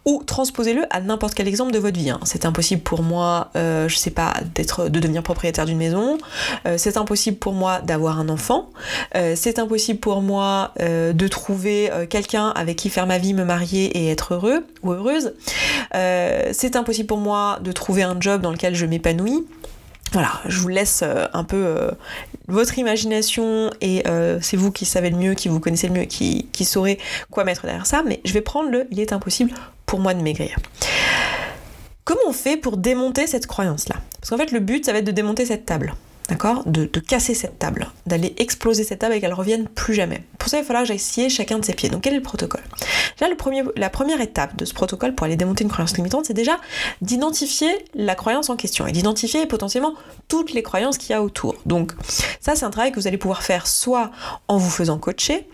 Ou 0.05 0.23
transposez-le 0.25 0.85
à 0.91 1.01
n'importe 1.01 1.35
quel 1.35 1.49
exemple 1.49 1.73
de 1.73 1.79
votre 1.79 1.99
vie. 1.99 2.11
Hein. 2.11 2.21
C'est 2.25 2.45
impossible 2.45 2.83
pour 2.83 3.03
moi, 3.03 3.51
je 3.55 3.95
sais 3.95 4.11
pas, 4.11 4.35
d'être, 4.55 4.89
de 4.89 5.01
devenir 5.01 5.23
propriétaire 5.23 5.67
d'une 5.67 5.79
maison. 5.79 6.19
c'est 6.77 6.97
impossible 6.97 7.37
pour 7.39 7.53
moi 7.53 7.81
d'avoir 7.81 8.19
un 8.19 8.29
enfant. 8.29 8.71
c'est 9.13 9.59
impossible 9.59 10.01
pour 10.01 10.23
moi 10.23 10.73
de 10.79 11.29
trouver 11.29 11.91
quelqu'un 12.09 12.49
avec 12.51 12.77
qui 12.77 12.91
faire 12.91 13.07
ma 13.07 13.19
vie, 13.19 13.35
me 13.35 13.45
marier 13.45 14.09
et 14.09 14.14
heureux 14.33 14.65
ou 14.83 14.93
heureuse. 14.93 15.35
Euh, 15.95 16.51
c'est 16.53 16.77
impossible 16.77 17.07
pour 17.07 17.19
moi 17.19 17.59
de 17.63 17.73
trouver 17.73 18.03
un 18.03 18.17
job 18.21 18.41
dans 18.41 18.51
lequel 18.51 18.75
je 18.75 18.87
m'épanouis. 18.87 19.47
Voilà, 20.13 20.41
je 20.47 20.59
vous 20.61 20.69
laisse 20.69 21.01
euh, 21.03 21.27
un 21.33 21.45
peu 21.45 21.65
euh, 21.67 21.91
votre 22.47 22.79
imagination 22.79 23.71
et 23.81 24.05
c'est 24.41 24.57
vous 24.57 24.71
qui 24.71 24.85
savez 24.85 25.11
le 25.11 25.17
mieux, 25.17 25.35
qui 25.35 25.49
vous 25.49 25.61
connaissez 25.61 25.89
le 25.89 25.95
mieux, 25.95 26.05
qui, 26.05 26.49
qui 26.53 26.65
saurez 26.65 26.99
quoi 27.31 27.45
mettre 27.45 27.63
derrière 27.63 27.87
ça, 27.87 28.03
mais 28.07 28.21
je 28.25 28.33
vais 28.33 28.41
prendre 28.41 28.71
le 28.71 28.87
il 28.91 29.01
est 29.01 29.13
impossible 29.13 29.53
pour 29.87 29.99
moi 29.99 30.15
de 30.15 30.23
maigrir. 30.23 30.57
Comment 32.05 32.21
on 32.29 32.33
fait 32.33 32.59
pour 32.59 32.77
démonter 32.77 33.27
cette 33.27 33.47
croyance-là? 33.47 33.97
Parce 34.21 34.29
qu'en 34.31 34.37
fait, 34.37 34.53
le 34.53 34.61
but, 34.61 34.85
ça 34.85 34.93
va 34.93 34.99
être 34.99 35.07
de 35.07 35.11
démonter 35.11 35.47
cette 35.47 35.65
table 35.65 35.95
d'accord? 36.29 36.63
De, 36.67 36.87
casser 36.87 37.35
cette 37.35 37.59
table, 37.59 37.89
d'aller 38.07 38.35
exploser 38.39 38.85
cette 38.85 39.01
table 39.01 39.15
et 39.15 39.21
qu'elle 39.21 39.35
revienne 39.35 39.69
plus 39.69 39.95
jamais. 39.95 40.23
Pour 40.39 40.49
ça, 40.49 40.59
il 40.59 40.61
va 40.61 40.67
falloir 40.67 40.83
que 40.85 40.89
j'aille 40.89 40.99
scier 40.99 41.29
chacun 41.29 41.59
de 41.59 41.65
ses 41.65 41.75
pieds. 41.75 41.89
Donc, 41.89 42.03
quel 42.03 42.15
est 42.15 42.17
le 42.17 42.23
protocole? 42.23 42.63
Premier, 43.39 43.63
la 43.77 43.91
première 43.91 44.21
étape 44.21 44.57
de 44.57 44.65
ce 44.65 44.73
protocole 44.73 45.15
pour 45.15 45.25
aller 45.27 45.37
démonter 45.37 45.65
une 45.65 45.71
croyance 45.71 45.97
limitante, 45.97 46.27
c'est 46.27 46.35
déjà 46.35 46.59
d'identifier 47.03 47.69
la 47.95 48.15
croyance 48.15 48.49
en 48.49 48.57
question 48.57 48.87
et 48.87 48.93
d'identifier 48.93 49.47
potentiellement 49.47 49.95
toutes 50.29 50.53
les 50.53 50.63
croyances 50.63 50.99
qu'il 50.99 51.11
y 51.11 51.15
a 51.15 51.23
autour. 51.23 51.57
Donc, 51.67 51.93
ça, 52.41 52.55
c'est 52.55 52.65
un 52.65 52.71
travail 52.71 52.93
que 52.93 53.01
vous 53.01 53.07
allez 53.07 53.19
pouvoir 53.19 53.43
faire 53.43 53.67
soit 53.67 54.11
en 54.49 54.57
vous 54.57 54.71
faisant 54.71 54.99
coacher, 54.99 55.47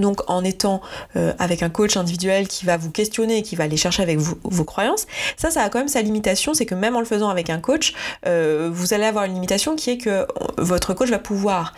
donc 0.00 0.28
en 0.28 0.44
étant 0.44 0.80
euh, 1.16 1.32
avec 1.38 1.62
un 1.62 1.70
coach 1.70 1.96
individuel 1.96 2.48
qui 2.48 2.66
va 2.66 2.76
vous 2.76 2.90
questionner 2.90 3.38
et 3.38 3.42
qui 3.42 3.56
va 3.56 3.64
aller 3.64 3.76
chercher 3.76 4.02
avec 4.02 4.18
vos 4.18 4.64
croyances, 4.64 5.06
ça, 5.36 5.50
ça 5.50 5.62
a 5.62 5.68
quand 5.68 5.78
même 5.78 5.88
sa 5.88 6.02
limitation, 6.02 6.54
c'est 6.54 6.66
que 6.66 6.74
même 6.74 6.96
en 6.96 7.00
le 7.00 7.06
faisant 7.06 7.28
avec 7.28 7.50
un 7.50 7.60
coach, 7.60 7.94
euh, 8.26 8.70
vous 8.72 8.94
allez 8.94 9.04
avoir 9.04 9.24
une 9.24 9.34
limitation 9.34 9.76
qui 9.76 9.90
est 9.90 9.98
que 9.98 10.26
votre 10.58 10.94
coach 10.94 11.10
va 11.10 11.18
pouvoir 11.18 11.74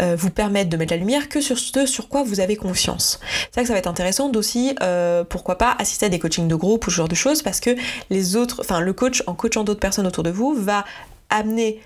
euh, 0.00 0.16
vous 0.18 0.30
permettre 0.30 0.70
de 0.70 0.76
mettre 0.76 0.92
la 0.92 0.98
lumière 0.98 1.28
que 1.28 1.40
sur 1.40 1.58
ce 1.58 1.86
sur 1.86 2.08
quoi 2.08 2.22
vous 2.22 2.40
avez 2.40 2.56
confiance. 2.56 3.20
C'est 3.22 3.54
ça 3.56 3.60
que 3.62 3.68
ça 3.68 3.72
va 3.74 3.78
être 3.78 3.86
intéressant 3.86 4.28
d'aussi, 4.28 4.74
pourquoi 5.28 5.56
pas, 5.56 5.76
assister 5.78 6.06
à 6.06 6.08
des 6.08 6.18
coachings 6.18 6.48
de 6.48 6.54
groupe 6.54 6.86
ou 6.86 6.90
ce 6.90 6.96
genre 6.96 7.08
de 7.08 7.14
choses, 7.14 7.42
parce 7.42 7.60
que 7.60 7.70
les 8.10 8.36
autres, 8.36 8.60
enfin 8.60 8.80
le 8.80 8.92
coach 8.92 9.22
en 9.26 9.34
coachant 9.34 9.64
d'autres 9.64 9.80
personnes 9.80 10.06
autour 10.06 10.24
de 10.24 10.30
vous 10.30 10.54
va 10.54 10.84
amener 11.30 11.80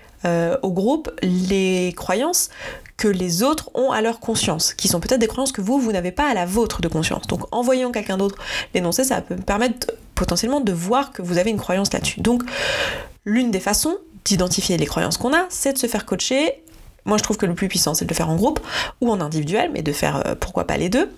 au 0.63 0.71
groupe 0.71 1.11
les 1.21 1.93
croyances 1.95 2.49
que 2.97 3.07
les 3.07 3.43
autres 3.43 3.69
ont 3.73 3.91
à 3.91 4.01
leur 4.01 4.19
conscience, 4.19 4.73
qui 4.73 4.87
sont 4.87 4.99
peut-être 4.99 5.19
des 5.19 5.27
croyances 5.27 5.51
que 5.51 5.61
vous, 5.61 5.79
vous 5.79 5.91
n'avez 5.91 6.11
pas 6.11 6.29
à 6.29 6.33
la 6.33 6.45
vôtre 6.45 6.81
de 6.81 6.87
conscience. 6.87 7.27
Donc 7.27 7.41
en 7.51 7.61
voyant 7.61 7.91
quelqu'un 7.91 8.17
d'autre 8.17 8.37
l'énoncer, 8.73 9.03
ça 9.03 9.21
peut 9.21 9.35
permettre 9.35 9.91
potentiellement 10.15 10.61
de 10.61 10.71
voir 10.71 11.11
que 11.11 11.21
vous 11.21 11.37
avez 11.37 11.49
une 11.49 11.57
croyance 11.57 11.91
là-dessus. 11.91 12.21
Donc 12.21 12.43
l'une 13.25 13.51
des 13.51 13.59
façons 13.59 13.97
d'identifier 14.23 14.77
les 14.77 14.85
croyances 14.85 15.17
qu'on 15.17 15.33
a, 15.33 15.45
c'est 15.49 15.73
de 15.73 15.77
se 15.77 15.87
faire 15.87 16.05
coacher 16.05 16.63
moi, 17.05 17.17
je 17.17 17.23
trouve 17.23 17.37
que 17.37 17.45
le 17.45 17.53
plus 17.53 17.67
puissant, 17.67 17.93
c'est 17.93 18.05
de 18.05 18.09
le 18.09 18.15
faire 18.15 18.29
en 18.29 18.35
groupe 18.35 18.59
ou 18.99 19.11
en 19.11 19.21
individuel, 19.21 19.69
mais 19.71 19.83
de 19.83 19.91
faire 19.91 20.23
euh, 20.25 20.35
pourquoi 20.35 20.65
pas 20.65 20.77
les 20.77 20.89
deux. 20.89 21.11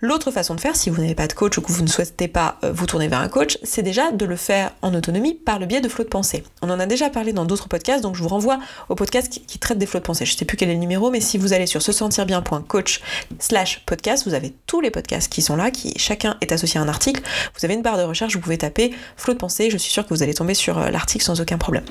L'autre 0.00 0.30
façon 0.30 0.54
de 0.54 0.60
faire, 0.60 0.74
si 0.74 0.88
vous 0.88 1.00
n'avez 1.00 1.14
pas 1.14 1.26
de 1.26 1.34
coach 1.34 1.58
ou 1.58 1.60
que 1.60 1.70
vous 1.70 1.82
ne 1.82 1.88
souhaitez 1.88 2.28
pas 2.28 2.56
euh, 2.64 2.72
vous 2.72 2.86
tourner 2.86 3.08
vers 3.08 3.20
un 3.20 3.28
coach, 3.28 3.58
c'est 3.62 3.82
déjà 3.82 4.10
de 4.10 4.24
le 4.24 4.36
faire 4.36 4.72
en 4.80 4.94
autonomie 4.94 5.34
par 5.34 5.58
le 5.58 5.66
biais 5.66 5.82
de 5.82 5.88
flots 5.88 6.04
de 6.04 6.08
pensée. 6.08 6.44
On 6.62 6.70
en 6.70 6.80
a 6.80 6.86
déjà 6.86 7.10
parlé 7.10 7.32
dans 7.34 7.44
d'autres 7.44 7.68
podcasts, 7.68 8.02
donc 8.02 8.16
je 8.16 8.22
vous 8.22 8.28
renvoie 8.28 8.58
au 8.88 8.94
podcast 8.94 9.28
qui, 9.28 9.58
traite 9.58 9.78
des 9.78 9.86
flots 9.86 10.00
de 10.00 10.04
pensée. 10.04 10.24
Je 10.24 10.32
ne 10.32 10.38
sais 10.38 10.44
plus 10.46 10.56
quel 10.56 10.70
est 10.70 10.74
le 10.74 10.80
numéro, 10.80 11.10
mais 11.10 11.20
si 11.20 11.36
vous 11.36 11.52
allez 11.52 11.66
sur 11.66 11.82
se 11.82 11.92
sentir 11.92 12.24
bien.coach 12.26 13.02
slash 13.38 13.84
podcast, 13.86 14.26
vous 14.26 14.34
avez 14.34 14.54
tous 14.66 14.80
les 14.80 14.90
podcasts 14.90 15.30
qui 15.30 15.42
sont 15.42 15.56
là, 15.56 15.70
qui 15.70 15.92
chacun 15.98 16.36
est 16.40 16.52
associé 16.52 16.80
à 16.80 16.82
un 16.82 16.88
article. 16.88 17.22
Vous 17.58 17.64
avez 17.64 17.74
une 17.74 17.82
barre 17.82 17.98
de 17.98 18.02
recherche, 18.02 18.34
vous 18.34 18.40
pouvez 18.40 18.58
taper 18.58 18.94
flots 19.16 19.34
de 19.34 19.38
pensée, 19.38 19.70
je 19.70 19.76
suis 19.76 19.92
sûre 19.92 20.04
que 20.04 20.14
vous 20.14 20.22
allez 20.22 20.34
tomber 20.34 20.54
sur 20.54 20.78
euh, 20.78 20.90
l'article 20.90 21.24
sans 21.24 21.40
aucun 21.40 21.58
problème. 21.58 21.84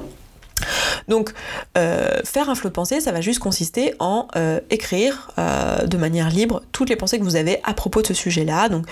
Donc, 1.07 1.31
euh, 1.77 2.19
faire 2.23 2.49
un 2.49 2.55
flot 2.55 2.69
de 2.69 2.73
pensée, 2.73 3.01
ça 3.01 3.11
va 3.11 3.21
juste 3.21 3.39
consister 3.39 3.93
en 3.99 4.27
euh, 4.35 4.59
écrire 4.69 5.31
euh, 5.37 5.85
de 5.85 5.97
manière 5.97 6.29
libre 6.29 6.61
toutes 6.71 6.89
les 6.89 6.95
pensées 6.95 7.19
que 7.19 7.23
vous 7.23 7.35
avez 7.35 7.59
à 7.63 7.73
propos 7.73 8.01
de 8.01 8.07
ce 8.07 8.13
sujet-là. 8.13 8.69
Donc, 8.69 8.85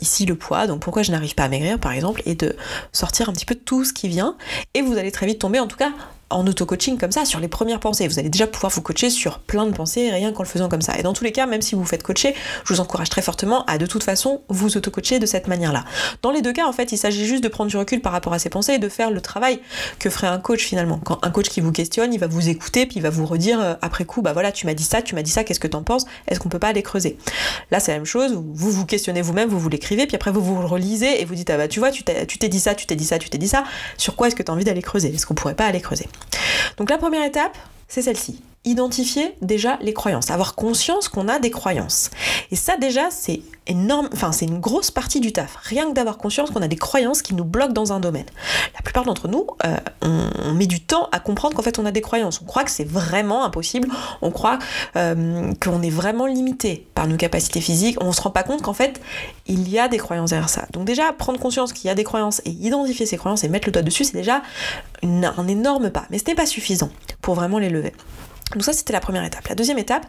ici 0.00 0.26
le 0.26 0.34
poids, 0.34 0.66
donc 0.66 0.80
pourquoi 0.80 1.02
je 1.02 1.12
n'arrive 1.12 1.34
pas 1.34 1.44
à 1.44 1.48
maigrir 1.48 1.78
par 1.78 1.92
exemple, 1.92 2.22
et 2.26 2.34
de 2.34 2.56
sortir 2.92 3.28
un 3.28 3.32
petit 3.32 3.46
peu 3.46 3.54
tout 3.54 3.84
ce 3.84 3.92
qui 3.92 4.08
vient. 4.08 4.36
Et 4.74 4.82
vous 4.82 4.96
allez 4.98 5.12
très 5.12 5.26
vite 5.26 5.38
tomber, 5.38 5.60
en 5.60 5.66
tout 5.66 5.76
cas, 5.76 5.92
en 6.30 6.46
auto-coaching 6.46 6.98
comme 6.98 7.12
ça 7.12 7.24
sur 7.24 7.40
les 7.40 7.48
premières 7.48 7.80
pensées. 7.80 8.06
Vous 8.08 8.18
allez 8.18 8.28
déjà 8.28 8.46
pouvoir 8.46 8.72
vous 8.72 8.82
coacher 8.82 9.10
sur 9.10 9.38
plein 9.38 9.66
de 9.66 9.72
pensées 9.72 10.10
rien 10.10 10.32
qu'en 10.32 10.42
le 10.42 10.48
faisant 10.48 10.68
comme 10.68 10.82
ça. 10.82 10.98
Et 10.98 11.02
dans 11.02 11.12
tous 11.12 11.24
les 11.24 11.32
cas, 11.32 11.46
même 11.46 11.62
si 11.62 11.74
vous 11.74 11.82
vous 11.82 11.86
faites 11.86 12.02
coacher, 12.02 12.34
je 12.64 12.74
vous 12.74 12.80
encourage 12.80 13.08
très 13.08 13.22
fortement 13.22 13.64
à 13.66 13.78
de 13.78 13.86
toute 13.86 14.02
façon 14.02 14.42
vous 14.48 14.76
auto-coacher 14.76 15.18
de 15.18 15.26
cette 15.26 15.48
manière-là. 15.48 15.84
Dans 16.22 16.30
les 16.30 16.42
deux 16.42 16.52
cas, 16.52 16.66
en 16.66 16.72
fait, 16.72 16.92
il 16.92 16.98
s'agit 16.98 17.26
juste 17.26 17.42
de 17.42 17.48
prendre 17.48 17.70
du 17.70 17.76
recul 17.76 18.00
par 18.00 18.12
rapport 18.12 18.32
à 18.32 18.38
ces 18.38 18.50
pensées 18.50 18.74
et 18.74 18.78
de 18.78 18.88
faire 18.88 19.10
le 19.10 19.20
travail 19.20 19.60
que 19.98 20.10
ferait 20.10 20.26
un 20.26 20.38
coach 20.38 20.64
finalement. 20.64 21.00
Quand 21.04 21.18
un 21.22 21.30
coach 21.30 21.48
qui 21.48 21.60
vous 21.60 21.72
questionne, 21.72 22.12
il 22.12 22.20
va 22.20 22.26
vous 22.26 22.48
écouter 22.48 22.86
puis 22.86 22.96
il 22.96 23.02
va 23.02 23.10
vous 23.10 23.26
redire 23.26 23.60
euh, 23.60 23.74
après 23.82 24.04
coup, 24.04 24.22
bah 24.22 24.32
voilà, 24.32 24.52
tu 24.52 24.66
m'as 24.66 24.74
dit 24.74 24.84
ça, 24.84 25.02
tu 25.02 25.14
m'as 25.14 25.22
dit 25.22 25.30
ça, 25.30 25.44
qu'est-ce 25.44 25.60
que 25.60 25.68
t'en 25.68 25.82
penses? 25.82 26.04
Est-ce 26.26 26.40
qu'on 26.40 26.48
peut 26.48 26.58
pas 26.58 26.68
aller 26.68 26.82
creuser? 26.82 27.16
Là, 27.70 27.80
c'est 27.80 27.92
la 27.92 27.98
même 27.98 28.06
chose, 28.06 28.32
vous 28.34 28.70
vous 28.70 28.86
questionnez 28.86 29.22
vous-même, 29.22 29.48
vous 29.48 29.58
vous 29.58 29.68
l'écrivez, 29.68 30.06
puis 30.06 30.16
après 30.16 30.30
vous 30.30 30.42
vous 30.42 30.66
relisez 30.66 31.20
et 31.20 31.24
vous 31.24 31.34
dites, 31.34 31.50
ah 31.50 31.56
bah 31.56 31.68
tu 31.68 31.80
vois, 31.80 31.90
tu 31.90 32.02
t'es 32.04 32.48
dit 32.48 32.60
ça, 32.60 32.74
tu 32.74 32.86
t'es 32.86 32.96
dit 32.96 33.04
ça, 33.04 33.18
tu 33.18 33.30
t'es 33.30 33.38
dit 33.38 33.48
ça, 33.48 33.64
sur 33.96 34.16
quoi 34.16 34.28
est-ce 34.28 34.36
que 34.36 34.42
tu 34.42 34.50
as 34.50 34.54
envie 34.54 34.64
d'aller 34.64 34.82
creuser? 34.82 35.14
Est-ce 35.14 35.26
qu'on 35.26 35.34
pourrait 35.34 35.54
pas 35.54 35.66
aller 35.66 35.80
creuser? 35.80 36.06
Donc 36.76 36.90
la 36.90 36.98
première 36.98 37.24
étape, 37.24 37.56
c'est 37.88 38.02
celle-ci 38.02 38.42
identifier 38.64 39.34
déjà 39.40 39.78
les 39.80 39.92
croyances, 39.92 40.30
avoir 40.30 40.54
conscience 40.54 41.08
qu'on 41.08 41.28
a 41.28 41.38
des 41.38 41.50
croyances. 41.50 42.10
Et 42.50 42.56
ça 42.56 42.76
déjà, 42.76 43.10
c'est 43.10 43.40
énorme, 43.66 44.08
enfin 44.12 44.32
c'est 44.32 44.46
une 44.46 44.60
grosse 44.60 44.90
partie 44.90 45.20
du 45.20 45.32
taf. 45.32 45.56
Rien 45.62 45.88
que 45.88 45.94
d'avoir 45.94 46.18
conscience 46.18 46.50
qu'on 46.50 46.62
a 46.62 46.68
des 46.68 46.76
croyances 46.76 47.22
qui 47.22 47.34
nous 47.34 47.44
bloquent 47.44 47.72
dans 47.72 47.92
un 47.92 48.00
domaine. 48.00 48.26
La 48.74 48.82
plupart 48.82 49.04
d'entre 49.04 49.28
nous, 49.28 49.46
euh, 49.64 49.76
on, 50.02 50.54
met 50.54 50.66
du 50.66 50.80
temps 50.80 51.08
à 51.12 51.20
comprendre 51.20 51.54
qu'en 51.54 51.62
fait 51.62 51.78
on 51.78 51.86
a 51.86 51.92
des 51.92 52.00
croyances. 52.00 52.40
On 52.42 52.44
croit 52.46 52.64
que 52.64 52.70
c'est 52.70 52.88
vraiment 52.88 53.44
impossible. 53.44 53.88
On 54.22 54.30
croit 54.30 54.58
euh, 54.96 55.52
qu'on 55.62 55.82
est 55.82 55.90
vraiment 55.90 56.26
limité 56.26 56.86
par 56.94 57.06
nos 57.06 57.16
capacités 57.16 57.60
physiques. 57.60 57.96
On 58.00 58.12
se 58.12 58.20
rend 58.20 58.30
pas 58.30 58.42
compte 58.42 58.62
qu'en 58.62 58.74
fait 58.74 59.00
il 59.46 59.68
y 59.68 59.78
a 59.78 59.88
des 59.88 59.98
croyances 59.98 60.30
derrière 60.30 60.48
ça. 60.48 60.66
Donc 60.72 60.84
déjà 60.84 61.12
prendre 61.12 61.38
conscience 61.38 61.72
qu'il 61.72 61.86
y 61.86 61.90
a 61.90 61.94
des 61.94 62.04
croyances 62.04 62.42
et 62.44 62.50
identifier 62.50 63.06
ces 63.06 63.16
croyances 63.16 63.44
et 63.44 63.48
mettre 63.48 63.68
le 63.68 63.72
doigt 63.72 63.82
dessus, 63.82 64.04
c'est 64.04 64.16
déjà 64.16 64.42
un 65.02 65.48
énorme 65.48 65.90
pas. 65.90 66.06
Mais 66.10 66.18
ce 66.18 66.24
n'est 66.26 66.34
pas 66.34 66.46
suffisant 66.46 66.90
pour 67.20 67.34
vraiment 67.34 67.58
les 67.58 67.68
lever. 67.68 67.92
Donc 68.52 68.64
ça, 68.64 68.72
c'était 68.72 68.92
la 68.92 69.00
première 69.00 69.24
étape. 69.24 69.46
La 69.48 69.54
deuxième 69.54 69.78
étape, 69.78 70.06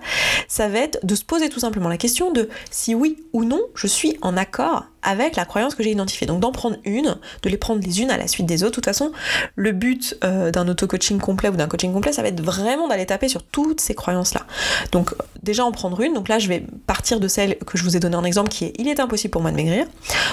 ça 0.47 0.67
va 0.67 0.79
être 0.79 0.99
de 1.03 1.15
se 1.15 1.23
poser 1.23 1.49
tout 1.49 1.59
simplement 1.59 1.89
la 1.89 1.97
question 1.97 2.31
de 2.31 2.49
si 2.71 2.95
oui 2.95 3.23
ou 3.33 3.43
non 3.43 3.61
je 3.75 3.87
suis 3.87 4.17
en 4.21 4.37
accord 4.37 4.85
avec 5.01 5.35
la 5.35 5.45
croyance 5.45 5.75
que 5.75 5.83
j'ai 5.83 5.91
identifiée. 5.91 6.27
Donc 6.27 6.39
d'en 6.39 6.51
prendre 6.51 6.77
une, 6.85 7.17
de 7.43 7.49
les 7.49 7.57
prendre 7.57 7.81
les 7.81 8.01
unes 8.01 8.11
à 8.11 8.17
la 8.17 8.27
suite 8.27 8.45
des 8.45 8.63
autres. 8.63 8.69
De 8.69 8.75
toute 8.75 8.85
façon, 8.85 9.11
le 9.55 9.71
but 9.71 10.17
euh, 10.23 10.51
d'un 10.51 10.67
auto-coaching 10.67 11.19
complet 11.19 11.49
ou 11.49 11.55
d'un 11.55 11.67
coaching 11.67 11.91
complet, 11.93 12.11
ça 12.13 12.21
va 12.21 12.27
être 12.27 12.41
vraiment 12.41 12.87
d'aller 12.87 13.05
taper 13.05 13.27
sur 13.27 13.43
toutes 13.43 13.81
ces 13.81 13.95
croyances-là. 13.95 14.45
Donc 14.91 15.13
déjà 15.43 15.65
en 15.65 15.71
prendre 15.71 15.99
une. 16.01 16.13
Donc 16.13 16.29
là, 16.29 16.39
je 16.39 16.47
vais 16.47 16.63
partir 16.87 17.19
de 17.19 17.27
celle 17.27 17.57
que 17.57 17.77
je 17.77 17.83
vous 17.83 17.95
ai 17.97 17.99
donnée 17.99 18.15
en 18.15 18.23
exemple 18.23 18.49
qui 18.49 18.65
est 18.65 18.73
il 18.77 18.87
est 18.87 18.99
impossible 18.99 19.31
pour 19.31 19.41
moi 19.41 19.51
de 19.51 19.55
maigrir. 19.55 19.85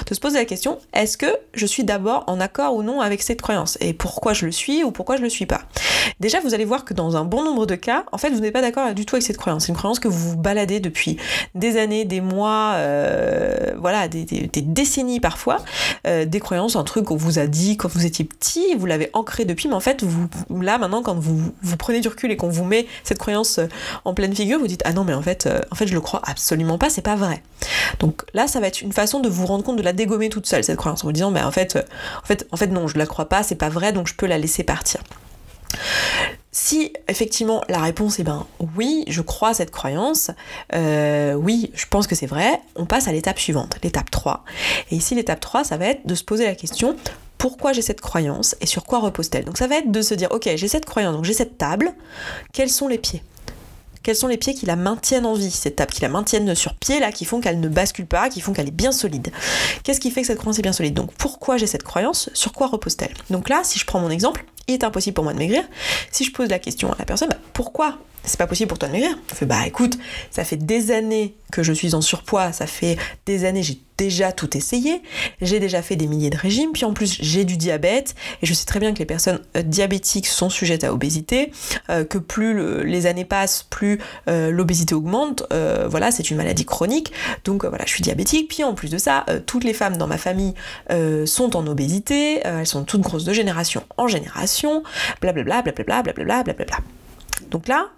De 0.07 0.15
se 0.15 0.21
poser 0.21 0.39
la 0.39 0.45
question, 0.45 0.79
est-ce 0.93 1.17
que 1.17 1.27
je 1.55 1.67
suis 1.67 1.85
d'abord 1.85 2.25
en 2.27 2.41
accord 2.41 2.75
ou 2.75 2.83
non 2.83 3.01
avec 3.01 3.23
cette 3.23 3.43
croyance? 3.43 3.79
Et 3.81 3.93
pourquoi 3.93 4.33
je 4.33 4.47
le 4.47 4.53
suis 4.53 4.85
ou 4.85 4.91
pourquoi 4.91 5.17
je 5.17 5.23
le 5.23 5.29
suis 5.29 5.47
pas? 5.47 5.63
Déjà, 6.21 6.41
vous 6.41 6.55
allez 6.55 6.65
voir 6.65 6.85
que 6.85 6.95
dans 6.95 7.17
un 7.17 7.25
bon 7.25 7.45
nombre 7.45 7.67
de 7.67 7.75
cas, 7.75 8.05
en 8.13 8.19
fait, 8.19 8.31
vous 8.31 8.41
n'êtes 8.41 8.53
pas 8.53 8.63
d'accord 8.63 8.95
du 8.95 9.05
tout 9.05 9.17
avec 9.17 9.27
cette 9.27 9.37
croyance. 9.37 9.65
C'est 9.67 9.73
une 9.73 9.77
croyance 9.77 9.99
que 9.99 10.09
vous 10.09 10.31
vous 10.31 10.37
baladez 10.37 10.81
depuis 10.81 11.17
des 11.55 11.77
années, 11.77 12.05
des 12.05 12.21
mois, 12.21 12.75
euh, 12.77 13.75
voilà, 13.79 14.09
des 14.09 14.25
décennies 14.63 15.21
parfois, 15.21 15.59
euh, 16.07 16.25
des 16.25 16.41
croyances, 16.41 16.77
un 16.77 16.85
truc 16.85 17.07
qu'on 17.07 17.17
vous 17.17 17.39
a 17.39 17.47
dit 17.47 17.77
quand 17.77 17.89
vous 17.89 18.07
étiez 18.07 18.25
petit, 18.25 18.75
vous 18.77 18.87
l'avez 18.87 19.11
ancré 19.13 19.45
depuis, 19.45 19.69
mais 19.69 19.75
en 19.75 19.81
fait, 19.81 20.03
vous, 20.03 20.29
là 20.61 20.79
maintenant, 20.79 21.03
quand 21.03 21.15
vous, 21.15 21.53
vous 21.63 21.77
prenez 21.77 22.01
du 22.01 22.09
recul 22.09 22.31
et 22.31 22.37
qu'on 22.37 22.49
vous 22.49 22.65
met 22.65 22.87
cette 23.05 23.19
croyance 23.19 23.59
euh, 23.59 23.67
en 24.05 24.15
pleine 24.15 24.35
figure, 24.35 24.59
vous 24.59 24.67
dites 24.67 24.83
ah 24.85 24.93
non 24.93 25.05
mais 25.05 25.15
en 25.15 25.23
fait, 25.23 25.47
euh, 25.47 25.61
en 25.71 25.75
fait 25.75 25.87
je 25.87 25.95
le 25.95 26.01
crois 26.01 26.23
absolument 26.25 26.79
pas, 26.79 26.91
c'est 26.91 27.03
pas 27.03 27.17
vrai. 27.17 27.43
Donc 28.01 28.23
là, 28.35 28.47
ça 28.47 28.61
va 28.61 28.67
être 28.67 28.83
une 28.83 28.93
façon 28.93 29.21
de 29.21 29.29
vous 29.29 29.47
rendre 29.47 29.65
compte 29.65 29.77
de 29.77 29.83
la 29.83 29.93
dégommer 29.93 30.29
toute 30.29 30.47
seule 30.47 30.65
cette 30.65 30.77
croyance 30.77 31.05
en 31.05 31.09
vous 31.09 31.13
disant 31.13 31.31
mais 31.31 31.43
en 31.43 31.51
fait, 31.51 31.79
en 32.23 32.27
fait, 32.27 32.47
en 32.53 32.57
fait 32.57 32.69
non, 32.69 32.89
je 32.89 32.99
la 32.99 33.07
crois 33.07 33.29
pas, 33.29 33.43
c'est 33.43 33.55
pas 33.55 33.69
vrai, 33.69 33.93
donc 33.93 34.09
je 34.09 34.15
peux 34.15 34.27
la 34.27 34.39
laisser 34.39 34.65
partir. 34.65 35.01
Si 36.59 36.91
effectivement 37.07 37.63
la 37.69 37.81
réponse 37.81 38.19
est 38.19 38.23
ben 38.23 38.47
oui, 38.77 39.05
je 39.09 39.21
crois 39.21 39.53
cette 39.53 39.71
croyance, 39.71 40.31
euh, 40.73 41.35
oui, 41.35 41.71
je 41.75 41.85
pense 41.85 42.07
que 42.07 42.15
c'est 42.15 42.27
vrai, 42.27 42.63
on 42.77 42.87
passe 42.87 43.09
à 43.09 43.13
l'étape 43.13 43.39
suivante, 43.39 43.77
l'étape 43.85 44.11
3. 44.11 44.43
Et 44.91 44.97
ici 44.97 45.15
l'étape 45.15 45.41
3, 45.41 45.65
ça 45.65 45.77
va 45.77 45.89
être 45.89 46.07
de 46.07 46.15
se 46.15 46.25
poser 46.25 46.45
la 46.45 46.55
question 46.55 46.97
pourquoi 47.37 47.75
j'ai 47.75 47.83
cette 47.83 48.01
croyance 48.01 48.57
et 48.63 48.67
sur 48.67 48.85
quoi 48.85 49.01
repose-t-elle? 49.01 49.45
Donc 49.45 49.59
ça 49.59 49.67
va 49.67 49.77
être 49.77 49.93
de 49.93 50.01
se 50.01 50.15
dire 50.15 50.29
ok, 50.31 50.49
j'ai 50.57 50.67
cette 50.67 50.87
croyance, 50.87 51.15
donc 51.15 51.27
j'ai 51.27 51.35
cette 51.35 51.59
table, 51.59 51.93
quels 52.55 52.71
sont 52.71 52.89
les 52.89 52.97
pieds? 52.97 53.23
Quels 54.03 54.17
sont 54.17 54.27
les 54.27 54.39
pieds 54.39 54.55
qui 54.55 54.65
la 54.65 54.77
maintiennent 54.77 55.27
en 55.27 55.35
vie, 55.35 55.51
cette 55.51 55.77
table, 55.77 55.93
qui 55.93 56.01
la 56.01 56.09
maintiennent 56.09 56.55
sur 56.55 56.75
pied, 56.75 57.01
là, 57.01 57.13
qui 57.13 57.27
font 57.27 57.43
qu'elle 57.43 57.61
ne 57.61 57.69
bascule 57.69 58.07
pas, 58.07 58.31
qui 58.31 58.41
font 58.41 58.55
qu'elle 58.55 58.69
est 58.69 58.71
bien 58.71 58.93
solide? 58.93 59.29
Qu'est-ce 59.83 60.01
qui 60.01 60.11
fait 60.11 60.23
que 60.23 60.29
cette 60.29 60.39
croyance 60.39 60.59
est 60.59 60.63
bien 60.63 60.73
solide? 60.73 60.95
Donc 60.95 61.13
pourquoi 61.13 61.59
j'ai 61.59 61.67
cette 61.67 61.83
croyance? 61.83 62.31
Sur 62.33 62.55
quoi 62.55 62.69
repose-t-elle? 62.69 63.13
Donc 63.29 63.51
là, 63.51 63.61
si 63.63 63.79
je 63.79 63.85
prends 63.85 64.01
mon 64.01 64.09
exemple, 64.09 64.47
il 64.69 64.75
est 64.75 64.85
impossible 64.85 65.15
pour 65.15 65.25
moi 65.25 65.33
de 65.33 65.39
maigrir. 65.39 65.63
Si 66.11 66.25
je 66.25 66.33
pose 66.33 66.49
la 66.49 66.59
question 66.59 66.93
à 66.93 66.97
la 66.99 67.05
personne, 67.05 67.29
bah, 67.29 67.39
pourquoi 67.53 67.99
c'est 68.25 68.39
pas 68.39 68.47
possible 68.47 68.69
pour 68.69 68.79
toi 68.79 68.89
de 68.89 68.95
maigrir? 68.95 69.17
Je 69.31 69.35
fais, 69.37 69.47
bah 69.47 69.67
écoute, 69.67 69.99
ça 70.31 70.45
fait 70.45 70.57
des 70.57 70.91
années 70.91 71.37
que 71.53 71.63
je 71.63 71.73
suis 71.73 71.95
en 71.95 72.01
surpoids, 72.01 72.53
ça 72.53 72.67
fait 72.67 72.99
des 73.25 73.45
années, 73.45 73.63
j'ai 73.63 73.81
déjà 73.97 74.33
tout 74.33 74.57
essayé, 74.57 75.01
j'ai 75.41 75.61
déjà 75.61 75.81
fait 75.81 75.97
des 75.97 76.07
milliers 76.07 76.31
de 76.31 76.37
régimes, 76.37 76.73
puis 76.73 76.85
en 76.85 76.93
plus 76.93 77.17
j'ai 77.21 77.45
du 77.45 77.57
diabète, 77.57 78.15
et 78.43 78.47
je 78.47 78.53
sais 78.53 78.67
très 78.67 78.79
bien 78.81 78.93
que 78.93 78.99
les 78.99 79.07
personnes 79.07 79.41
euh, 79.57 79.63
diabétiques 79.63 80.27
sont 80.27 80.51
sujettes 80.51 80.85
à 80.85 80.93
obésité, 80.93 81.51
euh, 81.89 82.05
que 82.05 82.19
plus 82.19 82.85
les 82.85 83.07
années 83.07 83.25
passent, 83.25 83.65
plus 83.69 84.01
euh, 84.29 84.51
l'obésité 84.51 84.95
augmente, 84.95 85.45
voilà, 85.89 86.11
c'est 86.11 86.31
une 86.31 86.37
maladie 86.37 86.65
chronique, 86.65 87.13
donc 87.45 87.65
voilà, 87.65 87.85
je 87.87 87.91
suis 87.91 88.03
diabétique, 88.03 88.49
puis 88.49 88.65
en 88.65 88.75
plus 88.75 88.91
de 88.91 88.99
ça, 88.99 89.25
toutes 89.47 89.65
les 89.65 89.73
femmes 89.73 89.97
dans 89.97 90.07
ma 90.07 90.19
famille 90.19 90.55
sont 91.25 91.57
en 91.57 91.67
obésité, 91.67 92.41
elles 92.45 92.67
sont 92.67 92.85
toutes 92.85 93.01
grosses 93.01 93.25
de 93.25 93.33
génération 93.33 93.83
en 93.97 94.09
génération, 94.09 94.56
blablabla, 95.21 95.63
blablabla, 95.63 96.03
blablabla, 96.03 96.43
blablabla. 96.43 96.77
Donc 97.51 97.69
là, 97.69 97.89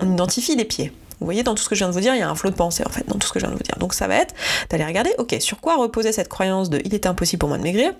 on 0.00 0.12
identifie 0.12 0.56
les 0.56 0.64
pieds. 0.64 0.92
Vous 1.20 1.26
voyez, 1.26 1.44
dans 1.44 1.54
tout 1.54 1.62
ce 1.62 1.68
que 1.68 1.76
je 1.76 1.80
viens 1.80 1.88
de 1.88 1.92
vous 1.92 2.00
dire, 2.00 2.14
il 2.14 2.18
y 2.18 2.22
a 2.22 2.28
un 2.28 2.34
flot 2.34 2.50
de 2.50 2.56
pensée 2.56 2.82
en 2.84 2.90
fait, 2.90 3.06
dans 3.06 3.16
tout 3.16 3.28
ce 3.28 3.32
que 3.32 3.38
je 3.38 3.46
viens 3.46 3.52
de 3.52 3.56
vous 3.56 3.62
dire. 3.62 3.76
Donc 3.78 3.94
ça 3.94 4.08
va 4.08 4.16
être 4.16 4.34
d'aller 4.70 4.84
regarder, 4.84 5.14
ok, 5.18 5.36
sur 5.38 5.60
quoi 5.60 5.76
reposait 5.76 6.10
cette 6.10 6.28
croyance 6.28 6.68
de 6.68 6.80
il 6.84 6.94
est 6.94 7.06
impossible 7.06 7.38
pour 7.38 7.48
moi 7.48 7.58
de 7.58 7.62
maigrir 7.62 7.92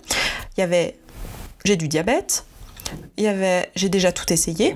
Il 0.56 0.60
y 0.60 0.64
avait 0.64 0.98
j'ai 1.64 1.76
du 1.76 1.86
diabète, 1.86 2.44
il 3.16 3.22
y 3.22 3.28
avait 3.28 3.70
j'ai 3.76 3.88
déjà 3.88 4.10
tout 4.10 4.32
essayé, 4.32 4.74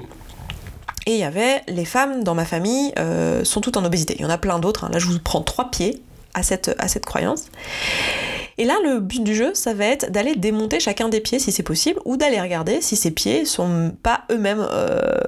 et 1.06 1.14
il 1.14 1.18
y 1.18 1.24
avait 1.24 1.62
les 1.66 1.84
femmes 1.84 2.22
dans 2.22 2.36
ma 2.36 2.44
famille 2.44 2.92
euh, 3.00 3.42
sont 3.42 3.60
toutes 3.60 3.76
en 3.76 3.84
obésité. 3.84 4.14
Il 4.16 4.22
y 4.22 4.24
en 4.24 4.30
a 4.30 4.38
plein 4.38 4.60
d'autres, 4.60 4.84
hein. 4.84 4.90
là 4.92 5.00
je 5.00 5.06
vous 5.06 5.18
prends 5.18 5.40
trois 5.40 5.72
pieds 5.72 6.00
à 6.34 6.44
cette, 6.44 6.72
à 6.78 6.86
cette 6.86 7.04
croyance. 7.04 7.46
Et 8.58 8.64
là, 8.64 8.74
le 8.82 9.00
but 9.00 9.22
du 9.22 9.34
jeu, 9.34 9.52
ça 9.54 9.74
va 9.74 9.84
être 9.84 10.10
d'aller 10.10 10.34
démonter 10.34 10.80
chacun 10.80 11.08
des 11.08 11.20
pieds 11.20 11.38
si 11.38 11.52
c'est 11.52 11.62
possible, 11.62 12.00
ou 12.04 12.16
d'aller 12.16 12.40
regarder 12.40 12.80
si 12.80 12.96
ces 12.96 13.10
pieds 13.10 13.44
sont 13.44 13.92
pas 14.02 14.22
eux-mêmes 14.30 14.66
euh, 14.70 15.20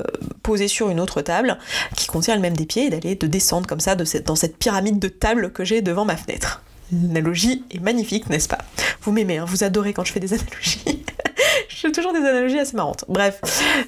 posés 0.43 0.69
sur 0.69 0.89
une 0.89 0.99
autre 0.99 1.21
table 1.21 1.59
qui 1.97 2.07
contient 2.07 2.35
le 2.35 2.41
même 2.41 2.57
des 2.57 2.67
pieds, 2.67 2.87
et 2.87 2.91
d'aller 2.91 3.15
de 3.15 3.27
descendre 3.27 3.67
comme 3.67 3.81
ça 3.81 3.95
dans 3.97 4.37
cette 4.37 4.57
pyramide 4.57 4.99
de 4.99 5.09
tables 5.09 5.53
que 5.53 5.65
j'ai 5.65 5.83
devant 5.83 6.05
ma 6.05 6.17
fenêtre. 6.17 6.63
L'analogie 6.91 7.65
est 7.71 7.81
magnifique, 7.81 8.31
n'est-ce 8.31 8.49
pas? 8.49 8.59
Vous 9.03 9.13
m'aimez, 9.13 9.39
hein, 9.39 9.45
vous 9.47 9.63
adorez 9.63 9.93
quand 9.93 10.05
je 10.05 10.13
fais 10.13 10.21
des 10.21 10.33
analogies. 10.33 11.05
je 11.69 11.77
fais 11.77 11.93
toujours 11.93 12.15
des 12.15 12.21
analogies 12.21 12.59
assez 12.59 12.77
marrantes. 12.77 13.05
Bref, 13.09 13.41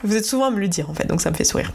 vous 0.05 0.17
êtes 0.17 0.27
souvent 0.27 0.47
à 0.47 0.51
me 0.51 0.61
le 0.61 0.69
dire 0.69 0.91
en 0.91 0.95
fait, 0.95 1.07
donc 1.07 1.23
ça 1.23 1.31
me 1.31 1.37
fait 1.37 1.45
sourire. 1.45 1.73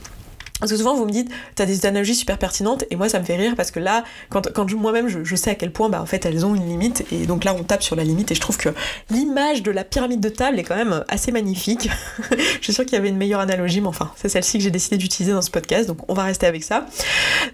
Parce 0.60 0.72
que 0.72 0.78
souvent 0.78 0.96
vous 0.96 1.06
me 1.06 1.12
dites, 1.12 1.30
t'as 1.56 1.66
des 1.66 1.86
analogies 1.86 2.16
super 2.16 2.38
pertinentes 2.38 2.86
et 2.90 2.96
moi 2.96 3.10
ça 3.10 3.20
me 3.20 3.26
fait 3.26 3.36
rire 3.36 3.56
parce 3.58 3.72
que 3.72 3.80
là, 3.80 4.06
quand, 4.30 4.72
moi-même 4.74 5.08
je, 5.08 5.36
sais 5.36 5.52
à 5.52 5.56
quel 5.56 5.72
point 5.72 5.90
bah, 5.90 6.02
en 6.02 6.06
fait 6.06 6.26
elles 6.26 6.46
ont 6.46 6.56
une 6.56 6.66
limite 6.66 7.06
et 7.12 7.26
donc 7.26 7.44
là 7.44 7.54
on 7.54 7.64
tape 7.64 7.84
sur 7.84 7.98
la 7.98 8.06
limite 8.06 8.32
et 8.32 8.36
je 8.36 8.40
trouve 8.40 8.58
que 8.58 8.70
l'image 9.10 9.64
de 9.64 9.72
la 9.72 9.84
pyramide 9.84 10.22
de 10.22 10.30
table 10.30 10.58
est 10.58 10.64
quand 10.64 10.78
même 10.78 11.04
assez 11.10 11.34
magnifique. 11.34 11.90
je 12.32 12.64
suis 12.64 12.74
sûre 12.74 12.86
qu'il 12.86 12.94
y 12.94 12.98
avait 12.98 13.10
une 13.10 13.18
meilleure 13.18 13.42
analogie, 13.42 13.82
mais 13.82 13.88
enfin 13.88 14.12
c'est 14.16 14.30
celle-ci 14.30 14.58
que 14.58 14.64
j'ai 14.64 14.72
décidé 14.72 14.96
d'utiliser 14.96 15.34
dans 15.34 15.42
ce 15.42 15.52
podcast 15.52 15.88
donc 15.88 15.98
on 16.08 16.14
va 16.14 16.24
rester 16.24 16.46
avec 16.46 16.64
ça. 16.64 16.86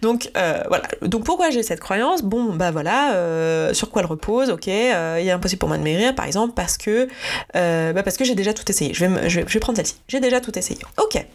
Donc 0.03 0.29
euh, 0.38 0.62
voilà. 0.67 0.84
Donc 1.01 1.24
pourquoi 1.24 1.50
j'ai 1.50 1.63
cette 1.63 1.79
croyance? 1.79 2.22
Bon 2.22 2.53
bah 2.53 2.70
voilà, 2.70 3.15
euh, 3.15 3.74
sur 3.74 3.89
quoi 3.89 4.03
elle 4.03 4.08
repose? 4.08 4.50
Ok, 4.51 4.67
euh, 4.67 5.17
il 5.20 5.27
est 5.27 5.31
impossible 5.31 5.60
pour 5.60 5.70
moi 5.70 5.77
de 5.77 5.84
maigrir 5.84 6.13
par 6.13 6.25
exemple 6.25 6.53
parce 6.55 6.77
que 6.77 7.08
bah, 7.53 8.03
que 8.03 8.25
j'ai 8.25 8.36
déjà 8.36 8.53
tout 8.53 8.70
essayé. 8.70 8.93
Je 8.93 9.05
vais, 9.05 9.29
je 9.29 9.41
vais, 9.41 9.60
prendre 9.60 9.77
celle-ci. 9.77 9.96
J'ai 10.08 10.20
déjà 10.20 10.39
tout 10.39 10.58
essayé. 10.58 10.79
Ok, 10.98 11.25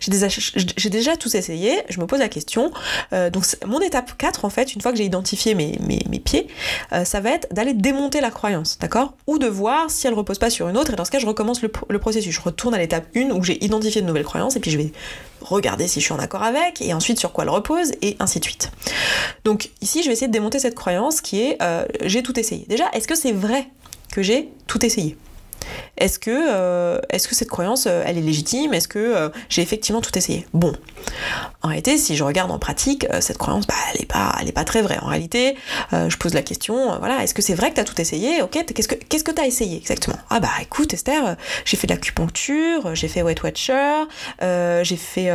j'ai 0.00 0.90
déjà, 0.90 1.15
tous 1.16 1.34
essayé, 1.34 1.82
je 1.88 2.00
me 2.00 2.06
pose 2.06 2.18
la 2.18 2.28
question. 2.28 2.70
Euh, 3.12 3.30
donc 3.30 3.44
mon 3.66 3.80
étape 3.80 4.16
4, 4.16 4.44
en 4.44 4.50
fait, 4.50 4.74
une 4.74 4.80
fois 4.80 4.92
que 4.92 4.98
j'ai 4.98 5.04
identifié 5.04 5.54
mes, 5.54 5.78
mes, 5.80 6.20
pieds, 6.20 6.46
euh, 6.92 7.04
ça 7.04 7.20
va 7.20 7.30
être 7.30 7.52
d'aller 7.52 7.74
démonter 7.74 8.20
la 8.20 8.30
croyance, 8.30 8.78
d'accord? 8.78 9.14
Ou 9.26 9.38
de 9.38 9.46
voir 9.46 9.90
si 9.90 10.06
elle 10.06 10.14
repose 10.14 10.38
pas 10.38 10.50
sur 10.50 10.68
une 10.68 10.76
autre, 10.76 10.92
et 10.92 10.96
dans 10.96 11.04
ce 11.04 11.10
cas, 11.10 11.18
je 11.18 11.26
recommence 11.26 11.62
le, 11.62 11.98
processus. 11.98 12.34
Je 12.34 12.40
retourne 12.40 12.74
à 12.74 12.78
l'étape 12.78 13.06
1 13.14 13.30
où 13.30 13.42
j'ai 13.42 13.62
identifié 13.64 14.00
de 14.02 14.06
nouvelles 14.06 14.24
croyances, 14.24 14.56
et 14.56 14.60
puis 14.60 14.70
je 14.70 14.78
vais 14.78 14.92
regarder 15.40 15.88
si 15.88 16.00
je 16.00 16.04
suis 16.04 16.14
en 16.14 16.18
accord 16.18 16.42
avec, 16.42 16.80
et 16.82 16.92
ensuite 16.94 17.18
sur 17.18 17.32
quoi 17.32 17.44
elle 17.44 17.50
repose, 17.50 17.92
et 18.02 18.16
ainsi 18.18 18.40
de 18.40 18.44
suite. 18.44 18.70
Donc 19.44 19.70
ici, 19.80 20.02
je 20.02 20.08
vais 20.08 20.12
essayer 20.12 20.28
de 20.28 20.32
démonter 20.32 20.58
cette 20.58 20.74
croyance 20.74 21.20
qui 21.20 21.42
est 21.42 21.56
euh, 21.62 21.84
j'ai 22.02 22.22
tout 22.22 22.38
essayé. 22.38 22.64
Déjà, 22.68 22.84
est-ce 22.92 23.08
que 23.08 23.14
c'est 23.14 23.32
vrai 23.32 23.68
que 24.12 24.22
j'ai 24.22 24.48
tout 24.66 24.84
essayé? 24.84 25.16
Est-ce 25.98 26.18
que, 26.18 26.30
euh, 26.30 27.00
est-ce 27.10 27.26
que 27.26 27.34
cette 27.34 27.48
croyance, 27.48 27.86
euh, 27.86 28.02
elle 28.06 28.18
est 28.18 28.22
légitime? 28.22 28.74
Est-ce 28.74 28.88
que 28.88 28.98
euh, 28.98 29.28
j'ai 29.48 29.62
effectivement 29.62 30.00
tout 30.00 30.16
essayé? 30.16 30.46
Bon, 30.52 30.72
en 31.62 31.68
réalité, 31.68 31.96
si 31.96 32.16
je 32.16 32.24
regarde 32.24 32.50
en 32.50 32.58
pratique, 32.58 33.06
cette 33.20 33.38
croyance, 33.38 33.66
bah, 33.66 33.74
elle 33.92 34.00
n'est 34.00 34.06
pas, 34.06 34.36
est 34.44 34.52
pas 34.52 34.64
très 34.64 34.82
vraie. 34.82 34.98
En 35.00 35.06
réalité, 35.06 35.56
je 35.92 36.16
pose 36.16 36.34
la 36.34 36.42
question, 36.42 36.98
voilà, 36.98 37.22
est-ce 37.22 37.34
que 37.34 37.42
c'est 37.42 37.54
vrai 37.54 37.70
que 37.70 37.76
tu 37.76 37.80
as 37.80 37.84
tout 37.84 38.00
essayé? 38.00 38.42
Ok, 38.42 38.52
qu'est-ce 38.52 38.88
que 38.88 38.94
qu'est-ce 38.94 39.24
que 39.24 39.30
tu 39.30 39.40
as 39.40 39.46
essayé 39.46 39.76
exactement? 39.76 40.18
Ah 40.30 40.40
bah 40.40 40.50
écoute, 40.60 40.92
Esther, 40.94 41.36
j'ai 41.64 41.76
fait 41.76 41.86
de 41.86 41.92
l'acupuncture, 41.92 42.94
j'ai 42.94 43.08
fait 43.08 43.22
Weight 43.22 43.42
Watcher, 43.42 44.04
j'ai 44.40 44.96
fait 44.96 45.30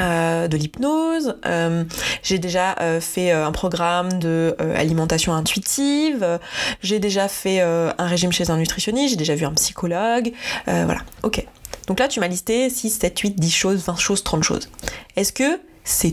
euh, 0.00 0.48
de 0.48 0.56
l'hypnose, 0.56 1.36
euh, 1.44 1.84
j'ai 2.22 2.38
déjà 2.38 2.76
euh, 2.80 2.98
fait 2.98 3.30
un 3.30 3.52
programme 3.52 4.18
de 4.18 4.56
alimentation 4.74 5.34
intuitive, 5.34 6.38
j'ai 6.82 6.98
déjà 6.98 7.28
fait 7.28 7.60
un 7.60 8.06
régime 8.06 8.32
chez 8.32 8.50
un 8.50 8.56
nutritionniste, 8.56 9.10
j'ai 9.10 9.16
déjà 9.16 9.34
vu 9.34 9.44
un 9.44 9.52
psychologue, 9.52 10.32
voilà, 10.66 11.00
ok. 11.22 11.46
Donc 11.86 11.98
là 11.98 12.08
tu 12.08 12.20
m'as 12.20 12.28
listé 12.28 12.70
6, 12.70 12.90
7, 12.90 13.18
8, 13.18 13.40
10 13.40 13.50
choses, 13.50 13.84
20 13.84 13.96
choses, 13.96 14.22
30 14.22 14.42
choses. 14.42 14.70
Est-ce 15.16 15.32
que 15.32 15.60
c'est... 15.84 16.12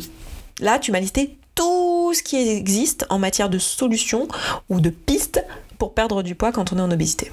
Là 0.59 0.79
tu 0.79 0.91
m'as 0.91 0.99
listé 0.99 1.37
tout 1.55 2.13
ce 2.13 2.23
qui 2.23 2.35
existe 2.35 3.05
en 3.09 3.19
matière 3.19 3.49
de 3.49 3.59
solutions 3.59 4.27
ou 4.69 4.81
de 4.81 4.89
pistes 4.89 5.43
pour 5.77 5.93
perdre 5.93 6.23
du 6.23 6.35
poids 6.35 6.51
quand 6.51 6.73
on 6.73 6.77
est 6.77 6.81
en 6.81 6.91
obésité? 6.91 7.31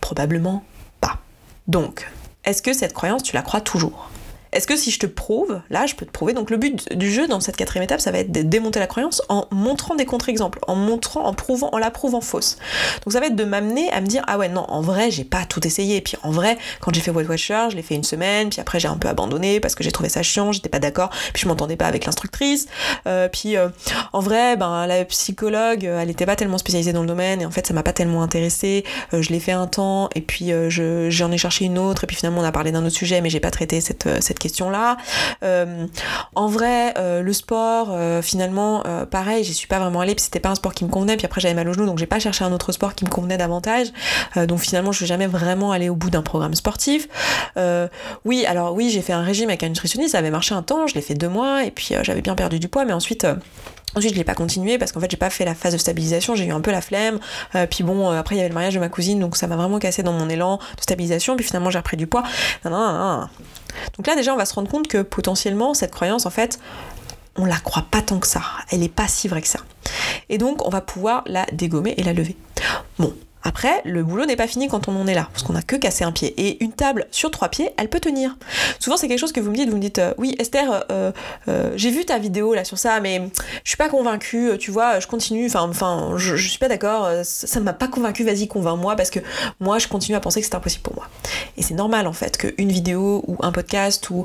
Probablement 0.00 0.64
pas. 1.00 1.18
Donc, 1.66 2.08
est-ce 2.44 2.62
que 2.62 2.72
cette 2.72 2.92
croyance 2.92 3.22
tu 3.22 3.34
la 3.34 3.42
crois 3.42 3.60
toujours? 3.60 4.10
Est-ce 4.52 4.66
que 4.66 4.76
si 4.76 4.90
je 4.90 4.98
te 4.98 5.06
prouve, 5.06 5.60
là 5.70 5.86
je 5.86 5.94
peux 5.94 6.04
te 6.04 6.10
prouver, 6.10 6.34
donc 6.34 6.50
le 6.50 6.56
but 6.56 6.92
du 6.96 7.10
jeu 7.10 7.26
dans 7.26 7.40
cette 7.40 7.56
quatrième 7.56 7.84
étape, 7.84 8.00
ça 8.00 8.10
va 8.10 8.18
être 8.18 8.30
de 8.30 8.42
démonter 8.42 8.80
la 8.80 8.86
croyance 8.86 9.22
en 9.28 9.46
montrant 9.50 9.94
des 9.94 10.04
contre-exemples, 10.04 10.58
en 10.66 10.74
montrant, 10.74 11.24
en 11.24 11.32
prouvant, 11.32 11.70
en 11.72 11.78
la 11.78 11.90
prouvant 11.90 12.20
fausse. 12.20 12.58
Donc 13.04 13.12
ça 13.12 13.20
va 13.20 13.26
être 13.26 13.36
de 13.36 13.44
m'amener 13.44 13.90
à 13.92 14.00
me 14.00 14.06
dire, 14.06 14.22
ah 14.26 14.38
ouais, 14.38 14.48
non, 14.48 14.64
en 14.68 14.82
vrai, 14.82 15.10
j'ai 15.10 15.24
pas 15.24 15.44
tout 15.46 15.66
essayé. 15.66 15.96
Et 15.96 16.00
puis 16.00 16.16
en 16.22 16.30
vrai, 16.30 16.58
quand 16.80 16.94
j'ai 16.94 17.00
fait 17.00 17.10
White 17.10 17.28
Watcher, 17.28 17.68
je 17.70 17.76
l'ai 17.76 17.82
fait 17.82 17.94
une 17.94 18.04
semaine, 18.04 18.50
puis 18.50 18.60
après 18.60 18.78
j'ai 18.78 18.88
un 18.88 18.96
peu 18.96 19.08
abandonné 19.08 19.60
parce 19.60 19.74
que 19.74 19.82
j'ai 19.82 19.92
trouvé 19.92 20.08
ça 20.08 20.22
chiant, 20.22 20.52
j'étais 20.52 20.68
pas 20.68 20.78
d'accord, 20.80 21.10
puis 21.32 21.42
je 21.42 21.48
m'entendais 21.48 21.76
pas 21.76 21.86
avec 21.86 22.04
l'instructrice. 22.04 22.66
Euh, 23.06 23.28
puis 23.28 23.56
euh, 23.56 23.68
en 24.12 24.20
vrai, 24.20 24.56
ben 24.56 24.86
la 24.86 25.04
psychologue, 25.06 25.84
elle 25.84 26.10
était 26.10 26.26
pas 26.26 26.36
tellement 26.36 26.58
spécialisée 26.58 26.92
dans 26.92 27.02
le 27.02 27.08
domaine, 27.08 27.40
et 27.40 27.46
en 27.46 27.50
fait 27.50 27.66
ça 27.66 27.74
m'a 27.74 27.82
pas 27.82 27.92
tellement 27.92 28.22
intéressé. 28.22 28.84
Euh, 29.14 29.22
je 29.22 29.30
l'ai 29.30 29.40
fait 29.40 29.52
un 29.52 29.66
temps, 29.66 30.10
et 30.14 30.20
puis 30.20 30.50
j'en 30.68 31.32
ai 31.32 31.38
cherché 31.38 31.64
une 31.64 31.78
autre, 31.78 32.04
et 32.04 32.06
puis 32.06 32.16
finalement 32.16 32.40
on 32.40 32.44
a 32.44 32.52
parlé 32.52 32.70
d'un 32.72 32.84
autre 32.84 32.96
sujet, 32.96 33.20
mais 33.20 33.30
j'ai 33.30 33.40
pas 33.40 33.50
traité 33.50 33.80
cette, 33.80 34.08
cette 34.22 34.38
question-là. 34.42 34.96
Euh, 35.42 35.86
en 36.34 36.48
vrai, 36.48 36.94
euh, 36.98 37.22
le 37.22 37.32
sport, 37.32 37.88
euh, 37.90 38.22
finalement, 38.22 38.82
pareil, 39.10 39.44
j'y 39.44 39.54
suis 39.54 39.68
pas 39.68 39.78
vraiment 39.78 40.00
allée, 40.00 40.14
puis 40.14 40.24
c'était 40.24 40.40
pas 40.40 40.50
un 40.50 40.54
sport 40.54 40.74
qui 40.74 40.84
me 40.84 40.90
convenait, 40.90 41.16
puis 41.16 41.26
après 41.26 41.40
j'avais 41.40 41.54
mal 41.54 41.68
au 41.68 41.72
genou, 41.72 41.86
donc 41.86 41.98
j'ai 41.98 42.06
pas 42.06 42.18
cherché 42.18 42.44
un 42.44 42.52
autre 42.52 42.72
sport 42.72 42.94
qui 42.94 43.04
me 43.04 43.10
convenait 43.10 43.38
davantage. 43.38 43.88
donc 44.36 44.60
finalement, 44.60 44.92
je 44.92 44.98
suis 44.98 45.06
jamais 45.06 45.26
vraiment 45.26 45.72
allée 45.72 45.88
au 45.88 45.94
bout 45.94 46.10
d'un 46.10 46.22
programme 46.22 46.54
sportif. 46.54 47.08
oui, 48.24 48.44
alors 48.46 48.74
oui, 48.74 48.90
j'ai 48.90 49.02
fait 49.02 49.12
un 49.12 49.22
régime 49.22 49.48
avec 49.48 49.62
un 49.62 49.68
nutritionniste, 49.68 50.12
ça 50.12 50.18
avait 50.18 50.30
marché 50.30 50.54
un 50.54 50.62
temps, 50.62 50.86
je 50.86 50.94
l'ai 50.94 51.02
fait 51.02 51.14
deux 51.14 51.28
mois, 51.28 51.64
et 51.64 51.70
puis 51.70 51.94
j'avais 52.02 52.22
bien 52.22 52.34
perdu 52.34 52.58
du 52.58 52.68
poids, 52.68 52.84
mais 52.84 52.92
ensuite 52.92 53.26
Ensuite, 53.94 54.12
je 54.12 54.18
l'ai 54.18 54.24
pas 54.24 54.34
continué 54.34 54.78
parce 54.78 54.92
qu'en 54.92 55.00
fait, 55.00 55.10
j'ai 55.10 55.16
pas 55.16 55.30
fait 55.30 55.44
la 55.44 55.54
phase 55.54 55.72
de 55.72 55.78
stabilisation, 55.78 56.34
j'ai 56.34 56.46
eu 56.46 56.52
un 56.52 56.60
peu 56.60 56.70
la 56.70 56.80
flemme. 56.80 57.18
Euh, 57.54 57.66
puis 57.66 57.84
bon, 57.84 58.10
euh, 58.10 58.18
après, 58.18 58.34
il 58.34 58.38
y 58.38 58.40
avait 58.40 58.48
le 58.48 58.54
mariage 58.54 58.74
de 58.74 58.80
ma 58.80 58.88
cousine, 58.88 59.20
donc 59.20 59.36
ça 59.36 59.46
m'a 59.46 59.56
vraiment 59.56 59.78
cassé 59.78 60.02
dans 60.02 60.12
mon 60.12 60.28
élan 60.28 60.56
de 60.56 60.82
stabilisation. 60.82 61.36
Puis 61.36 61.44
finalement, 61.44 61.70
j'ai 61.70 61.78
repris 61.78 61.96
du 61.96 62.06
poids. 62.06 62.22
donc 62.64 64.06
là, 64.06 64.16
déjà, 64.16 64.32
on 64.32 64.36
va 64.36 64.46
se 64.46 64.54
rendre 64.54 64.70
compte 64.70 64.88
que 64.88 65.02
potentiellement, 65.02 65.74
cette 65.74 65.92
croyance, 65.92 66.26
en 66.26 66.30
fait, 66.30 66.58
on 67.36 67.44
la 67.44 67.56
croit 67.56 67.86
pas 67.90 68.02
tant 68.02 68.18
que 68.18 68.26
ça. 68.26 68.42
Elle 68.70 68.82
est 68.82 68.88
pas 68.88 69.08
si 69.08 69.28
vraie 69.28 69.42
que 69.42 69.48
ça. 69.48 69.60
Et 70.28 70.38
donc, 70.38 70.66
on 70.66 70.70
va 70.70 70.80
pouvoir 70.80 71.22
la 71.26 71.46
dégommer 71.52 71.94
et 71.96 72.02
la 72.02 72.12
lever. 72.12 72.36
Bon, 72.98 73.12
après, 73.42 73.82
le 73.84 74.04
boulot 74.04 74.24
n'est 74.24 74.36
pas 74.36 74.46
fini 74.46 74.68
quand 74.68 74.88
on 74.88 75.00
en 75.00 75.06
est 75.06 75.14
là, 75.14 75.28
parce 75.32 75.42
qu'on 75.42 75.52
n'a 75.52 75.62
que 75.62 75.76
cassé 75.76 76.04
un 76.04 76.12
pied. 76.12 76.34
Et 76.36 76.62
une 76.62 76.72
table 76.72 77.06
sur 77.10 77.30
trois 77.30 77.48
pieds, 77.48 77.70
elle 77.76 77.88
peut 77.88 78.00
tenir. 78.00 78.36
Souvent, 78.78 78.96
c'est 78.96 79.08
quelque 79.08 79.18
chose 79.18 79.32
que 79.32 79.40
vous 79.40 79.50
me 79.50 79.56
dites, 79.56 79.68
vous 79.68 79.76
me 79.76 79.80
dites, 79.82 79.98
euh, 79.98 80.14
oui, 80.18 80.34
Esther, 80.38 80.84
euh, 80.90 81.12
euh, 81.48 81.72
j'ai 81.76 81.90
vu 81.90 82.04
ta 82.04 82.18
vidéo 82.18 82.54
là 82.54 82.64
sur 82.64 82.78
ça, 82.78 83.00
mais 83.00 83.22
je 83.64 83.70
suis 83.70 83.76
pas 83.76 83.88
convaincue, 83.88 84.50
tu 84.58 84.70
vois, 84.70 85.00
je 85.00 85.06
continue, 85.06 85.46
enfin, 85.46 85.68
enfin, 85.68 86.14
je, 86.16 86.36
je 86.36 86.48
suis 86.48 86.58
pas 86.58 86.68
d'accord, 86.68 87.08
ça 87.24 87.60
ne 87.60 87.64
m'a 87.64 87.72
pas 87.72 87.88
convaincue, 87.88 88.24
vas-y, 88.24 88.46
convainc-moi, 88.46 88.96
parce 88.96 89.10
que 89.10 89.20
moi, 89.60 89.78
je 89.78 89.88
continue 89.88 90.16
à 90.16 90.20
penser 90.20 90.40
que 90.40 90.46
c'est 90.46 90.54
impossible 90.54 90.82
pour 90.82 90.94
moi. 90.94 91.08
Et 91.56 91.62
c'est 91.62 91.74
normal, 91.74 92.06
en 92.06 92.12
fait, 92.12 92.38
qu'une 92.38 92.70
vidéo 92.70 93.24
ou 93.26 93.36
un 93.40 93.52
podcast 93.52 94.08
ou 94.10 94.24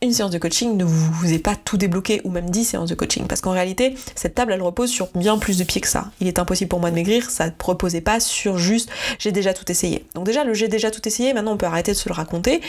une 0.00 0.12
séance 0.12 0.30
de 0.30 0.38
coaching 0.38 0.76
ne 0.76 0.84
vous, 0.84 1.12
vous 1.12 1.32
ait 1.32 1.38
pas 1.38 1.56
tout 1.56 1.76
débloqué, 1.76 2.20
ou 2.24 2.30
même 2.30 2.48
10 2.50 2.64
séances 2.64 2.88
de 2.88 2.94
coaching, 2.94 3.26
parce 3.26 3.40
qu'en 3.40 3.52
réalité, 3.52 3.94
cette 4.14 4.34
table, 4.34 4.52
elle 4.52 4.62
repose 4.62 4.90
sur 4.90 5.08
bien 5.14 5.38
plus 5.38 5.58
de 5.58 5.64
pieds 5.64 5.80
que 5.80 5.88
ça. 5.88 6.10
Il 6.20 6.28
est 6.28 6.38
impossible 6.38 6.68
pour 6.68 6.80
moi 6.80 6.90
de 6.90 6.94
maigrir, 6.94 7.30
ça 7.30 7.46
ne 7.46 7.50
reposait 7.62 8.00
pas 8.00 8.20
sur 8.20 8.37
sur 8.38 8.58
juste 8.58 8.90
j'ai 9.18 9.32
déjà 9.32 9.52
tout 9.52 9.70
essayé. 9.70 10.06
Donc 10.14 10.24
déjà 10.24 10.44
le 10.44 10.54
j'ai 10.54 10.68
déjà 10.68 10.90
tout 10.90 11.06
essayé, 11.06 11.32
maintenant 11.34 11.52
on 11.52 11.56
peut 11.56 11.66
arrêter 11.66 11.92
de 11.92 11.96
se 11.96 12.08
le 12.08 12.14
raconter, 12.14 12.60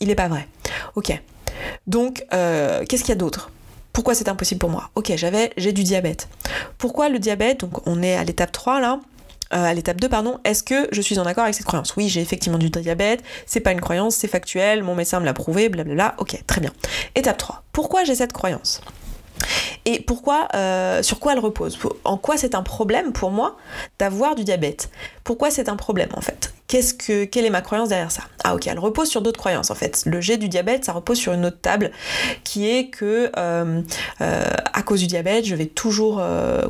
il 0.00 0.08
n'est 0.08 0.14
pas 0.14 0.28
vrai. 0.28 0.48
Ok. 0.96 1.12
Donc 1.86 2.24
euh, 2.32 2.84
qu'est-ce 2.88 3.02
qu'il 3.02 3.10
y 3.10 3.12
a 3.12 3.16
d'autre? 3.16 3.50
Pourquoi 3.92 4.14
c'est 4.14 4.28
impossible 4.28 4.60
pour 4.60 4.70
moi? 4.70 4.90
Ok, 4.94 5.12
j'avais, 5.16 5.52
j'ai 5.56 5.72
du 5.72 5.82
diabète. 5.82 6.28
Pourquoi 6.78 7.08
le 7.08 7.18
diabète? 7.18 7.60
Donc 7.60 7.86
on 7.86 8.02
est 8.02 8.14
à 8.14 8.24
l'étape 8.24 8.52
3 8.52 8.80
là. 8.80 9.00
Euh, 9.52 9.64
à 9.64 9.74
l'étape 9.74 10.00
2, 10.00 10.08
pardon, 10.08 10.38
est-ce 10.44 10.62
que 10.62 10.86
je 10.92 11.00
suis 11.00 11.18
en 11.18 11.26
accord 11.26 11.42
avec 11.42 11.56
cette 11.56 11.66
croyance? 11.66 11.96
Oui, 11.96 12.08
j'ai 12.08 12.20
effectivement 12.20 12.56
du 12.56 12.70
diabète, 12.70 13.24
c'est 13.46 13.58
pas 13.58 13.72
une 13.72 13.80
croyance, 13.80 14.14
c'est 14.14 14.28
factuel, 14.28 14.84
mon 14.84 14.94
médecin 14.94 15.18
me 15.18 15.24
l'a 15.24 15.34
prouvé, 15.34 15.68
blablabla, 15.68 16.14
ok, 16.18 16.40
très 16.46 16.60
bien. 16.60 16.70
Étape 17.16 17.36
3, 17.36 17.64
pourquoi 17.72 18.04
j'ai 18.04 18.14
cette 18.14 18.32
croyance? 18.32 18.80
Et 19.86 20.00
pourquoi, 20.00 20.48
euh, 20.54 21.02
sur 21.02 21.18
quoi 21.20 21.32
elle 21.32 21.38
repose 21.38 21.78
En 22.04 22.16
quoi 22.16 22.36
c'est 22.36 22.54
un 22.54 22.62
problème 22.62 23.12
pour 23.12 23.30
moi 23.30 23.56
d'avoir 23.98 24.34
du 24.34 24.44
diabète 24.44 24.90
Pourquoi 25.24 25.50
c'est 25.50 25.68
un 25.68 25.76
problème 25.76 26.10
en 26.14 26.20
fait 26.20 26.52
Qu'est-ce 26.68 26.94
que, 26.94 27.24
quelle 27.24 27.44
est 27.44 27.50
ma 27.50 27.62
croyance 27.62 27.88
derrière 27.88 28.12
ça 28.12 28.22
Ah 28.44 28.54
ok, 28.54 28.68
elle 28.68 28.78
repose 28.78 29.08
sur 29.08 29.22
d'autres 29.22 29.40
croyances 29.40 29.70
en 29.70 29.74
fait. 29.74 30.04
Le 30.06 30.20
jet 30.20 30.36
du 30.36 30.48
diabète, 30.48 30.84
ça 30.84 30.92
repose 30.92 31.18
sur 31.18 31.32
une 31.32 31.44
autre 31.44 31.60
table 31.60 31.90
qui 32.44 32.70
est 32.70 32.90
que 32.90 33.32
euh, 33.36 33.82
euh, 34.20 34.44
à 34.72 34.82
cause 34.82 35.00
du 35.00 35.08
diabète, 35.08 35.46
je 35.46 35.56
vais 35.56 35.66
toujours 35.66 36.22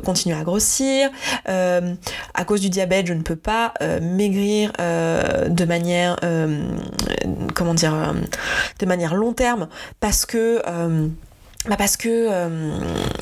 continuer 0.03 0.35
à 0.35 0.43
grossir. 0.43 1.09
à 1.45 2.45
cause 2.45 2.61
du 2.61 2.69
diabète, 2.69 3.07
je 3.07 3.13
ne 3.13 3.21
peux 3.21 3.35
pas 3.35 3.73
maigrir 4.01 4.71
de 4.79 5.65
manière, 5.65 6.17
comment 7.53 7.73
dire, 7.75 8.13
de 8.79 8.85
manière 8.85 9.13
long 9.13 9.33
terme 9.33 9.67
parce 9.99 10.25
que 10.25 10.61
bah 11.69 11.75
parce 11.77 11.95
que 11.95 12.09
euh, 12.09 12.79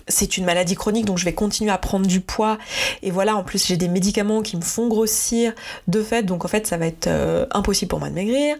c'est 0.07 0.37
une 0.37 0.45
maladie 0.45 0.75
chronique, 0.75 1.03
donc 1.03 1.17
je 1.17 1.25
vais 1.25 1.33
continuer 1.33 1.71
à 1.71 1.77
prendre 1.77 2.07
du 2.07 2.21
poids. 2.21 2.57
Et 3.03 3.11
voilà, 3.11 3.35
en 3.35 3.43
plus 3.43 3.67
j'ai 3.67 3.75
des 3.75 3.89
médicaments 3.89 4.41
qui 4.41 4.55
me 4.55 4.61
font 4.61 4.87
grossir 4.87 5.51
de 5.89 6.01
fait, 6.01 6.23
donc 6.23 6.45
en 6.45 6.47
fait 6.47 6.65
ça 6.65 6.77
va 6.77 6.85
être 6.85 7.07
euh, 7.07 7.45
impossible 7.51 7.89
pour 7.89 7.99
moi 7.99 8.09
de 8.09 8.13
maigrir. 8.13 8.55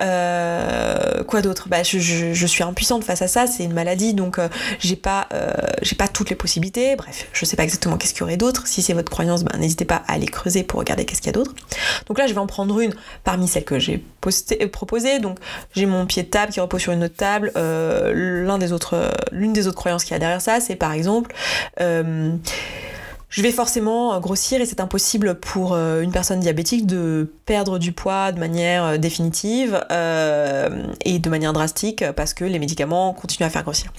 Euh, 0.00 1.22
quoi 1.24 1.42
d'autre? 1.42 1.68
Bah 1.68 1.82
je, 1.82 1.98
je, 1.98 2.46
suis 2.46 2.64
impuissante 2.64 3.04
face 3.04 3.20
à 3.20 3.28
ça, 3.28 3.46
c'est 3.46 3.64
une 3.64 3.74
maladie, 3.74 4.14
donc 4.14 4.40
j'ai 4.78 4.96
pas 4.96 5.28
j'ai 5.82 5.96
pas 5.96 6.08
toutes 6.08 6.30
les 6.30 6.36
possibilités. 6.36 6.96
Bref, 6.96 7.28
je 7.34 7.44
sais 7.44 7.56
pas 7.56 7.64
exactement 7.64 7.98
qu'est-ce 7.98 8.14
qu'il 8.14 8.20
y 8.20 8.24
aurait 8.24 8.38
d'autre. 8.38 8.66
Si 8.66 8.80
c'est 8.80 8.94
votre 8.94 9.10
croyance, 9.10 9.44
bah, 9.44 9.58
n'hésitez 9.58 9.84
pas 9.84 10.02
à 10.08 10.14
aller 10.14 10.26
creuser 10.26 10.62
pour 10.62 10.78
regarder 10.78 11.04
qu'est-ce 11.04 11.20
qu'il 11.20 11.28
y 11.28 11.34
a 11.36 11.38
d'autre. 11.38 11.54
Donc 12.06 12.18
là 12.18 12.26
je 12.26 12.32
vais 12.32 12.40
en 12.40 12.46
prendre 12.46 12.80
une 12.80 12.94
parmi 13.24 13.46
celles 13.46 13.64
que 13.64 13.78
j'ai 13.78 14.02
proposées. 14.72 15.18
Donc 15.18 15.38
j'ai 15.74 15.84
mon 15.84 16.06
pied 16.06 16.22
de 16.22 16.28
table 16.28 16.50
qui 16.50 16.60
repose 16.60 16.80
sur 16.80 16.92
une 16.92 17.04
autre 17.04 17.16
table, 17.16 17.52
l'un 17.54 18.56
des 18.56 18.72
autres 18.72 19.17
l'une 19.32 19.52
des 19.52 19.66
autres 19.66 19.76
croyances 19.76 20.04
qu'il 20.04 20.12
y 20.12 20.16
a 20.16 20.18
derrière 20.18 20.40
ça, 20.40 20.60
c'est 20.60 20.76
par 20.76 20.92
exemple 20.92 21.34
euh, 21.80 22.34
je 23.30 23.42
vais 23.42 23.52
forcément 23.52 24.18
grossir 24.20 24.60
et 24.60 24.66
c'est 24.66 24.80
impossible 24.80 25.38
pour 25.38 25.74
euh, 25.74 26.00
une 26.00 26.12
personne 26.12 26.40
diabétique 26.40 26.86
de 26.86 27.30
perdre 27.44 27.78
du 27.78 27.92
poids 27.92 28.32
de 28.32 28.40
manière 28.40 28.84
euh, 28.84 28.96
définitive 28.96 29.74
et 31.04 31.18
de 31.18 31.30
manière 31.30 31.52
drastique 31.52 32.04
parce 32.16 32.34
que 32.34 32.44
les 32.44 32.58
médicaments 32.58 33.12
continuent 33.12 33.46
à 33.46 33.50
faire 33.50 33.64
grossir. 33.64 33.92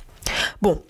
Bon, 0.61 0.81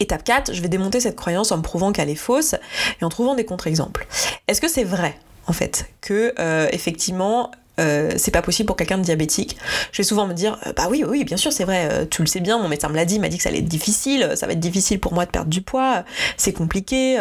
Étape 0.00 0.24
4, 0.24 0.52
je 0.52 0.62
vais 0.62 0.68
démonter 0.68 1.00
cette 1.00 1.16
croyance 1.16 1.52
en 1.52 1.58
me 1.58 1.62
prouvant 1.62 1.92
qu'elle 1.92 2.10
est 2.10 2.14
fausse 2.14 2.54
et 3.00 3.04
en 3.04 3.08
trouvant 3.08 3.34
des 3.34 3.44
contre-exemples. 3.44 4.06
Est-ce 4.48 4.60
que 4.60 4.68
c'est 4.68 4.84
vrai 4.84 5.18
en 5.46 5.52
fait 5.52 5.90
que 6.00 6.32
effectivement 6.72 7.50
euh, 7.80 8.12
c'est 8.16 8.30
pas 8.30 8.42
possible 8.42 8.66
pour 8.66 8.76
quelqu'un 8.76 8.98
de 8.98 9.02
diabétique. 9.02 9.56
Je 9.90 9.98
vais 9.98 10.04
souvent 10.04 10.26
me 10.26 10.32
dire, 10.32 10.58
euh, 10.66 10.72
bah 10.76 10.86
oui, 10.90 11.04
oui, 11.06 11.24
bien 11.24 11.36
sûr, 11.36 11.52
c'est 11.52 11.64
vrai, 11.64 11.88
euh, 11.90 12.04
tu 12.08 12.22
le 12.22 12.26
sais 12.26 12.40
bien, 12.40 12.58
mon 12.58 12.68
médecin 12.68 12.88
me 12.88 12.94
l'a 12.94 13.04
dit, 13.04 13.18
m'a 13.18 13.28
dit 13.28 13.36
que 13.36 13.42
ça 13.42 13.48
allait 13.48 13.58
être 13.58 13.64
difficile, 13.64 14.32
ça 14.36 14.46
va 14.46 14.52
être 14.52 14.60
difficile 14.60 15.00
pour 15.00 15.12
moi 15.12 15.26
de 15.26 15.30
perdre 15.30 15.50
du 15.50 15.60
poids, 15.60 16.04
c'est 16.36 16.52
compliqué, 16.52 17.18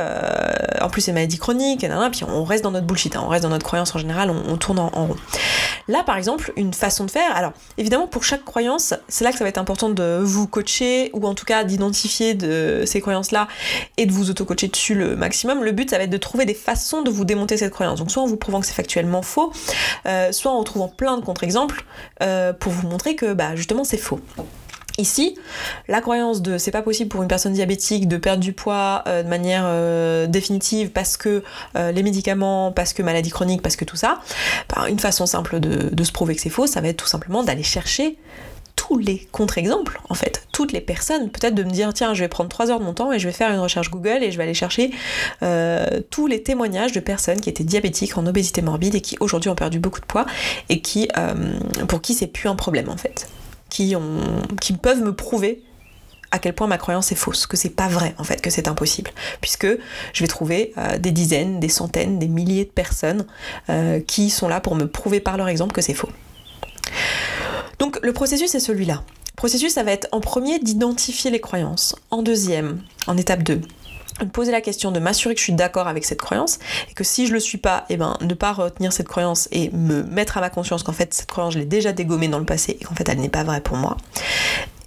en 0.81 0.89
plus 0.89 1.01
c'est 1.01 1.11
maladie 1.11 1.37
chronique, 1.37 1.83
et 1.83 1.89
puis 2.11 2.23
on 2.23 2.43
reste 2.43 2.63
dans 2.63 2.71
notre 2.71 2.85
bullshit, 2.85 3.15
hein, 3.15 3.23
on 3.25 3.29
reste 3.29 3.43
dans 3.43 3.49
notre 3.49 3.65
croyance 3.65 3.93
en 3.95 3.99
général, 3.99 4.29
on, 4.29 4.57
tourne 4.57 4.79
en, 4.79 4.89
rond. 4.89 5.15
Là, 5.87 6.03
par 6.03 6.17
exemple, 6.17 6.53
une 6.55 6.73
façon 6.73 7.05
de 7.05 7.11
faire, 7.11 7.35
alors 7.35 7.53
évidemment, 7.77 8.07
pour 8.07 8.23
chaque 8.23 8.45
croyance, 8.45 8.93
c'est 9.07 9.23
là 9.23 9.31
que 9.31 9.37
ça 9.37 9.43
va 9.43 9.49
être 9.49 9.57
important 9.57 9.89
de 9.89 10.19
vous 10.21 10.47
coacher, 10.47 11.09
ou 11.13 11.25
en 11.25 11.33
tout 11.33 11.45
cas 11.45 11.63
d'identifier 11.63 12.33
de 12.35 12.83
ces 12.85 13.01
croyances-là, 13.01 13.47
et 13.97 14.05
de 14.05 14.11
vous 14.11 14.29
auto-coacher 14.29 14.67
dessus 14.67 14.95
le 14.95 15.15
maximum. 15.15 15.63
Le 15.63 15.71
but, 15.71 15.89
ça 15.89 15.97
va 15.97 16.03
être 16.03 16.09
de 16.09 16.17
trouver 16.17 16.45
des 16.45 16.53
façons 16.53 17.01
de 17.01 17.09
vous 17.09 17.25
démonter 17.25 17.57
cette 17.57 17.73
croyance. 17.73 17.99
Donc 17.99 18.11
soit 18.11 18.23
en 18.23 18.27
vous 18.27 18.37
prouvant 18.37 18.59
que 18.59 18.67
c'est 18.67 18.73
factuellement 18.73 19.21
faux, 19.21 19.51
soit 20.31 20.42
en 20.51 20.63
trouvant 20.63 20.88
plein 20.88 21.17
de 21.17 21.23
contre-exemples 21.23 21.84
euh, 22.21 22.53
pour 22.53 22.71
vous 22.71 22.88
montrer 22.88 23.15
que 23.15 23.34
bah, 23.34 23.56
justement 23.56 23.84
c'est 23.84 23.97
faux. 23.97 24.19
Ici, 24.99 25.36
la 25.88 26.01
croyance 26.01 26.43
de 26.43 26.60
c'est 26.60 26.69
pas 26.69 26.84
possible 26.84 27.10
pour 27.10 27.23
une 27.23 27.27
personne 27.27 27.53
diabétique 27.53 28.08
de 28.08 28.17
perdre 28.17 28.41
du 28.41 28.53
poids 28.53 29.03
euh, 29.08 29.23
de 29.23 29.27
manière 29.27 29.63
euh, 29.65 30.27
définitive 30.27 30.91
parce 30.91 31.17
que 31.17 31.43
les 31.75 32.03
médicaments, 32.03 32.71
parce 32.71 32.93
que 32.93 33.01
maladie 33.01 33.32
chronique, 33.32 33.63
parce 33.63 33.75
que 33.75 33.86
tout 33.86 33.95
ça, 33.95 34.21
bah, 34.69 34.88
une 34.89 34.99
façon 34.99 35.25
simple 35.25 35.60
de 35.60 36.03
se 36.03 36.12
prouver 36.12 36.36
que 36.36 36.41
c'est 36.41 36.49
faux, 36.49 36.67
ça 36.67 36.82
va 36.82 36.89
être 36.89 36.97
tout 36.97 37.08
simplement 37.08 37.43
d'aller 37.43 37.63
chercher 37.63 38.17
tous 38.88 38.98
les 38.98 39.28
contre-exemples, 39.32 40.02
en 40.10 40.13
fait, 40.13 40.46
toutes 40.52 40.74
les 40.74 40.82
personnes, 40.82 41.30
peut-être 41.30 41.56
de 41.56 41.63
me 41.63 41.69
dire 41.69 41.93
tiens, 41.93 42.13
je 42.13 42.19
vais 42.19 42.28
prendre 42.28 42.50
3 42.50 42.69
heures 42.69 42.80
de 42.80 42.84
mon 42.84 42.93
temps 42.93 43.13
et 43.13 43.19
je 43.19 43.28
vais 43.28 43.34
faire 43.34 43.50
une 43.50 43.60
recherche 43.60 43.89
Google 43.89 44.19
et 44.22 44.32
je 44.32 44.38
vais 44.38 44.43
aller 44.43 44.54
chercher 44.54 44.91
tous 46.10 46.28
les 46.28 46.43
témoignages 46.43 46.91
de 46.91 47.00
personnes 47.00 47.39
qui 47.39 47.50
étaient 47.50 47.63
diabétiques 47.63 48.17
en 48.17 48.26
obésité 48.26 48.62
morbide 48.62 48.96
et 48.96 49.02
qui 49.02 49.15
aujourd'hui 49.22 49.50
ont 49.50 49.56
perdu 49.56 49.80
beaucoup 49.80 50.02
de 50.02 50.06
poids 50.06 50.26
et 50.67 50.82
qui, 50.82 51.08
pour 51.88 52.02
qui 52.02 52.13
c'est 52.13 52.28
plus 52.28 52.50
un 52.50 52.56
problème 52.56 52.89
en 52.89 52.98
fait. 52.98 53.30
Qui, 53.69 53.96
ont, 53.96 54.19
qui 54.62 54.74
peuvent 54.74 55.02
me 55.02 55.15
prouver 55.15 55.63
à 56.34 56.39
quel 56.39 56.54
point 56.54 56.67
ma 56.67 56.80
croyance 56.80 57.12
est 57.12 57.15
fausse, 57.15 57.46
que 57.46 57.56
c'est 57.56 57.69
pas 57.69 57.88
vrai 57.88 58.15
en 58.17 58.24
fait, 58.24 58.41
que 58.41 58.50
c'est 58.50 58.67
impossible, 58.67 59.12
puisque 59.39 59.67
je 60.13 60.24
vais 60.24 60.28
trouver 60.28 60.74
euh, 60.80 60.98
des 60.98 61.12
dizaines, 61.12 61.60
des 61.60 61.69
centaines, 61.69 62.17
des 62.17 62.28
milliers 62.28 62.65
de 62.65 62.72
personnes 62.72 63.26
euh, 63.69 64.02
qui 64.02 64.32
sont 64.32 64.48
là 64.48 64.60
pour 64.60 64.76
me 64.76 64.88
prouver 64.88 65.19
par 65.19 65.38
leur 65.38 65.48
exemple 65.48 65.74
que 65.74 65.82
c'est 65.82 65.93
faux. 65.93 66.10
Donc 67.84 68.00
le 68.02 68.13
processus 68.13 68.56
est 68.56 68.62
celui-là. 68.62 69.04
Le 69.04 69.36
processus, 69.36 69.74
ça 69.74 69.84
va 69.84 69.91
être 69.91 70.08
en 70.13 70.22
premier 70.22 70.58
d'identifier 70.58 71.30
les 71.32 71.41
croyances, 71.41 71.98
en 72.12 72.22
deuxième, 72.22 72.82
en 73.08 73.17
étape 73.17 73.43
2, 73.43 73.60
me 74.22 74.30
poser 74.30 74.54
la 74.54 74.62
question 74.62 74.93
de 74.93 75.02
m'assurer 75.02 75.34
que 75.34 75.39
je 75.39 75.43
suis 75.43 75.52
d'accord 75.52 75.89
avec 75.89 76.06
cette 76.06 76.22
croyance 76.22 76.60
et 76.89 76.93
que 76.93 77.04
si 77.04 77.28
je 77.28 77.34
le 77.34 77.41
suis 77.41 77.58
pas, 77.58 77.84
eh 77.89 77.98
ben 77.98 78.17
ne 78.22 78.34
pas 78.36 78.54
retenir 78.54 78.93
cette 78.93 79.10
croyance 79.10 79.50
et 79.52 79.69
me 79.72 80.02
mettre 80.04 80.38
à 80.38 80.39
ma 80.39 80.50
conscience 80.50 80.82
qu'en 80.82 80.93
fait 80.93 81.13
cette 81.13 81.30
croyance 81.30 81.56
je 81.56 81.60
l'ai 81.60 81.65
déjà 81.65 81.91
dégommée 81.91 82.30
dans 82.30 82.39
le 82.39 82.46
passé 82.46 82.78
et 82.80 82.86
qu'en 82.86 82.96
fait 82.96 83.10
elle 83.10 83.19
n'est 83.19 83.28
pas 83.28 83.43
vraie 83.43 83.60
pour 83.60 83.76
moi. 83.76 83.98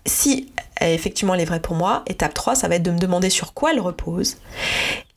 Si 0.07 0.51
effectivement 0.81 1.35
elle 1.35 1.41
est 1.41 1.47
vraie 1.47 1.61
pour 1.61 1.77
moi. 1.77 2.03
Étape 2.07 2.35
3, 2.35 2.55
ça 2.55 2.69
va 2.69 2.77
être 2.77 2.83
de 2.83 2.91
me 2.91 2.99
demander 2.99 3.31
sur 3.31 3.55
quoi 3.55 3.73
elle 3.73 3.81
repose 3.81 4.37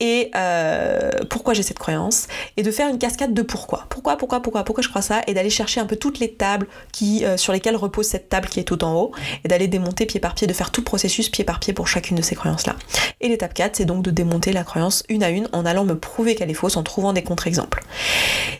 et 0.00 0.30
euh, 0.34 1.10
pourquoi 1.28 1.54
j'ai 1.54 1.62
cette 1.62 1.78
croyance 1.78 2.26
et 2.56 2.62
de 2.62 2.70
faire 2.70 2.88
une 2.88 2.98
cascade 2.98 3.34
de 3.34 3.42
pourquoi. 3.42 3.84
Pourquoi, 3.90 4.16
pourquoi, 4.16 4.40
pourquoi, 4.40 4.64
pourquoi 4.64 4.82
je 4.82 4.88
crois 4.88 5.02
ça 5.02 5.20
et 5.26 5.34
d'aller 5.34 5.50
chercher 5.50 5.80
un 5.80 5.86
peu 5.86 5.96
toutes 5.96 6.18
les 6.18 6.32
tables 6.32 6.66
euh, 7.02 7.36
sur 7.36 7.52
lesquelles 7.52 7.76
repose 7.76 8.06
cette 8.06 8.28
table 8.28 8.48
qui 8.48 8.60
est 8.60 8.64
tout 8.64 8.82
en 8.82 8.94
haut 8.94 9.12
et 9.44 9.48
d'aller 9.48 9.68
démonter 9.68 10.06
pied 10.06 10.18
par 10.18 10.34
pied, 10.34 10.46
de 10.46 10.52
faire 10.52 10.70
tout 10.70 10.80
le 10.80 10.86
processus 10.86 11.28
pied 11.28 11.44
par 11.44 11.60
pied 11.60 11.72
pour 11.72 11.86
chacune 11.86 12.16
de 12.16 12.22
ces 12.22 12.34
croyances-là. 12.34 12.76
Et 13.20 13.28
l'étape 13.28 13.54
4, 13.54 13.76
c'est 13.76 13.84
donc 13.84 14.02
de 14.02 14.10
démonter 14.10 14.52
la 14.52 14.64
croyance 14.64 15.04
une 15.08 15.22
à 15.22 15.28
une 15.30 15.48
en 15.52 15.66
allant 15.66 15.84
me 15.84 15.98
prouver 15.98 16.34
qu'elle 16.34 16.50
est 16.50 16.54
fausse 16.54 16.76
en 16.76 16.82
trouvant 16.82 17.12
des 17.12 17.22
contre-exemples. 17.22 17.84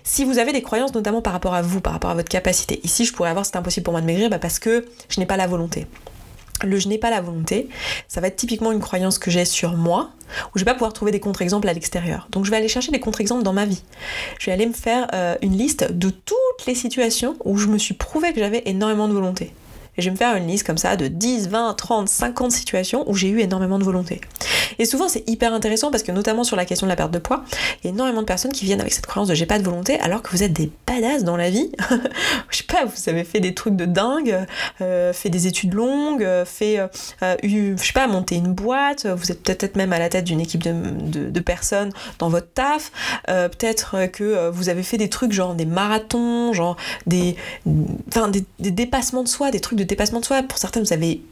Si 0.05 0.25
vous 0.25 0.39
avez 0.39 0.53
des 0.53 0.63
croyances 0.63 0.95
notamment 0.95 1.23
par 1.23 1.33
rapport 1.33 1.55
à 1.55 1.63
vous, 1.63 1.81
par 1.81 1.95
rapport 1.95 2.11
à 2.11 2.15
votre 2.15 2.29
capacité, 2.29 2.81
ici 2.85 3.05
je 3.05 3.13
pourrais 3.13 3.31
avoir 3.31 3.47
c'est 3.47 3.57
impossible 3.57 3.85
pour 3.85 3.93
moi 3.93 4.01
de 4.01 4.07
maigrir 4.07 4.29
bah 4.29 4.39
parce 4.39 4.59
que 4.59 4.87
je 5.09 5.21
n'ai 5.21 5.27
pas 5.27 5.37
la 5.37 5.47
volonté 5.47 5.87
le 6.67 6.79
je 6.79 6.89
n'ai 6.89 6.99
pas 6.99 7.11
la 7.11 7.21
volonté, 7.21 7.69
ça 8.09 8.21
va 8.21 8.29
être 8.29 8.37
typiquement 8.37 8.73
une 8.73 8.81
croyance 8.81 9.19
que 9.19 9.31
j'ai 9.31 9.45
sur 9.45 9.77
moi, 9.77 10.11
où 10.55 10.59
je 10.59 10.61
vais 10.61 10.71
pas 10.71 10.75
pouvoir 10.75 10.93
trouver 10.93 11.13
des 11.13 11.21
contre-exemples 11.21 11.69
à 11.69 11.73
l'extérieur. 11.73 12.29
Donc 12.31 12.45
je 12.45 12.51
vais 12.51 12.57
aller 12.57 12.69
chercher 12.69 12.93
des 12.93 13.01
contre-exemples 13.01 13.43
dans 13.43 13.53
ma 13.53 13.67
vie. 13.67 13.83
Je 14.39 14.47
vais 14.47 14.53
aller 14.53 14.67
me 14.67 14.73
faire 14.73 15.09
euh, 15.15 15.37
une 15.43 15.57
liste 15.57 15.93
de 15.93 16.11
toutes 16.11 16.67
les 16.67 16.75
situations 16.75 17.37
où 17.45 17.57
je 17.57 17.69
me 17.69 17.79
suis 17.79 17.95
prouvé 17.95 18.33
que 18.33 18.41
j'avais 18.41 18.63
énormément 18.67 19.09
de 19.09 19.15
volonté. 19.15 19.53
Et 20.01 20.03
je 20.03 20.07
vais 20.07 20.13
me 20.13 20.17
faire 20.17 20.35
une 20.35 20.47
liste 20.47 20.67
comme 20.67 20.79
ça 20.79 20.97
de 20.97 21.09
10, 21.09 21.51
20, 21.51 21.75
30, 21.75 22.09
50 22.09 22.53
situations 22.53 23.05
où 23.07 23.15
j'ai 23.15 23.29
eu 23.29 23.41
énormément 23.41 23.79
de 23.79 23.85
volonté. 23.85 24.23
Et 24.79 24.87
souvent, 24.87 25.11
c'est 25.11 25.29
hyper 25.29 25.53
intéressant 25.53 25.91
parce 25.91 26.03
que, 26.03 26.11
notamment 26.11 26.43
sur 26.43 26.57
la 26.57 26.65
question 26.65 26.87
de 26.87 26.89
la 26.89 26.97
perte 26.97 27.11
de 27.11 27.19
poids, 27.19 27.45
il 27.85 27.89
y 27.89 27.91
a 27.91 27.93
énormément 27.93 28.23
de 28.23 28.27
personnes 28.27 28.51
qui 28.51 28.65
viennent 28.65 28.81
avec 28.81 28.95
cette 28.95 29.05
croyance 29.05 29.29
de 29.29 29.35
j'ai 29.35 29.45
pas 29.45 29.59
de 29.59 29.63
volonté 29.63 30.01
alors 30.01 30.23
que 30.23 30.31
vous 30.31 30.43
êtes 30.43 30.55
des 30.55 30.73
badass 30.87 31.23
dans 31.23 31.37
la 31.37 31.51
vie. 31.51 31.71
je 32.51 32.57
sais 32.57 32.65
pas, 32.65 32.87
vous 32.87 33.11
avez 33.11 33.25
fait 33.25 33.41
des 33.41 33.53
trucs 33.53 33.77
de 33.77 33.85
dingue, 33.85 34.47
euh, 34.81 35.13
fait 35.13 35.29
des 35.29 35.47
études 35.47 35.75
longues, 35.75 36.27
fait, 36.47 36.79
euh, 36.79 37.37
eu, 37.43 37.75
je 37.77 37.85
sais 37.85 37.93
pas, 37.93 38.07
monter 38.07 38.37
une 38.37 38.55
boîte, 38.55 39.05
vous 39.05 39.31
êtes 39.31 39.43
peut-être 39.43 39.77
même 39.77 39.93
à 39.93 39.99
la 39.99 40.09
tête 40.09 40.25
d'une 40.25 40.41
équipe 40.41 40.63
de, 40.63 41.41
personnes 41.41 41.91
dans 42.19 42.31
votre 42.31 42.51
taf, 42.53 42.91
euh, 43.29 43.51
peut-être 43.51 44.07
que 44.13 44.49
vous 44.49 44.71
avez 44.71 44.83
fait 44.83 44.97
des 44.97 45.11
trucs 45.11 45.33
genre 45.33 45.55
des 45.55 45.67
marathons, 45.67 46.55
genre 46.55 46.79
des, 47.07 47.37
enfin, 48.09 48.29
des, 48.29 48.45
des 48.61 48.71
dépassements 48.71 49.23
de 49.23 49.29
soi, 49.29 49.51
des 49.51 49.61
trucs 49.61 49.79
de 49.79 49.85
dépassement 49.91 50.21
de 50.21 50.25
soi. 50.25 50.43
Pour 50.43 50.59
certains, 50.59 50.81
vous 50.81 50.93
avez 50.93 51.23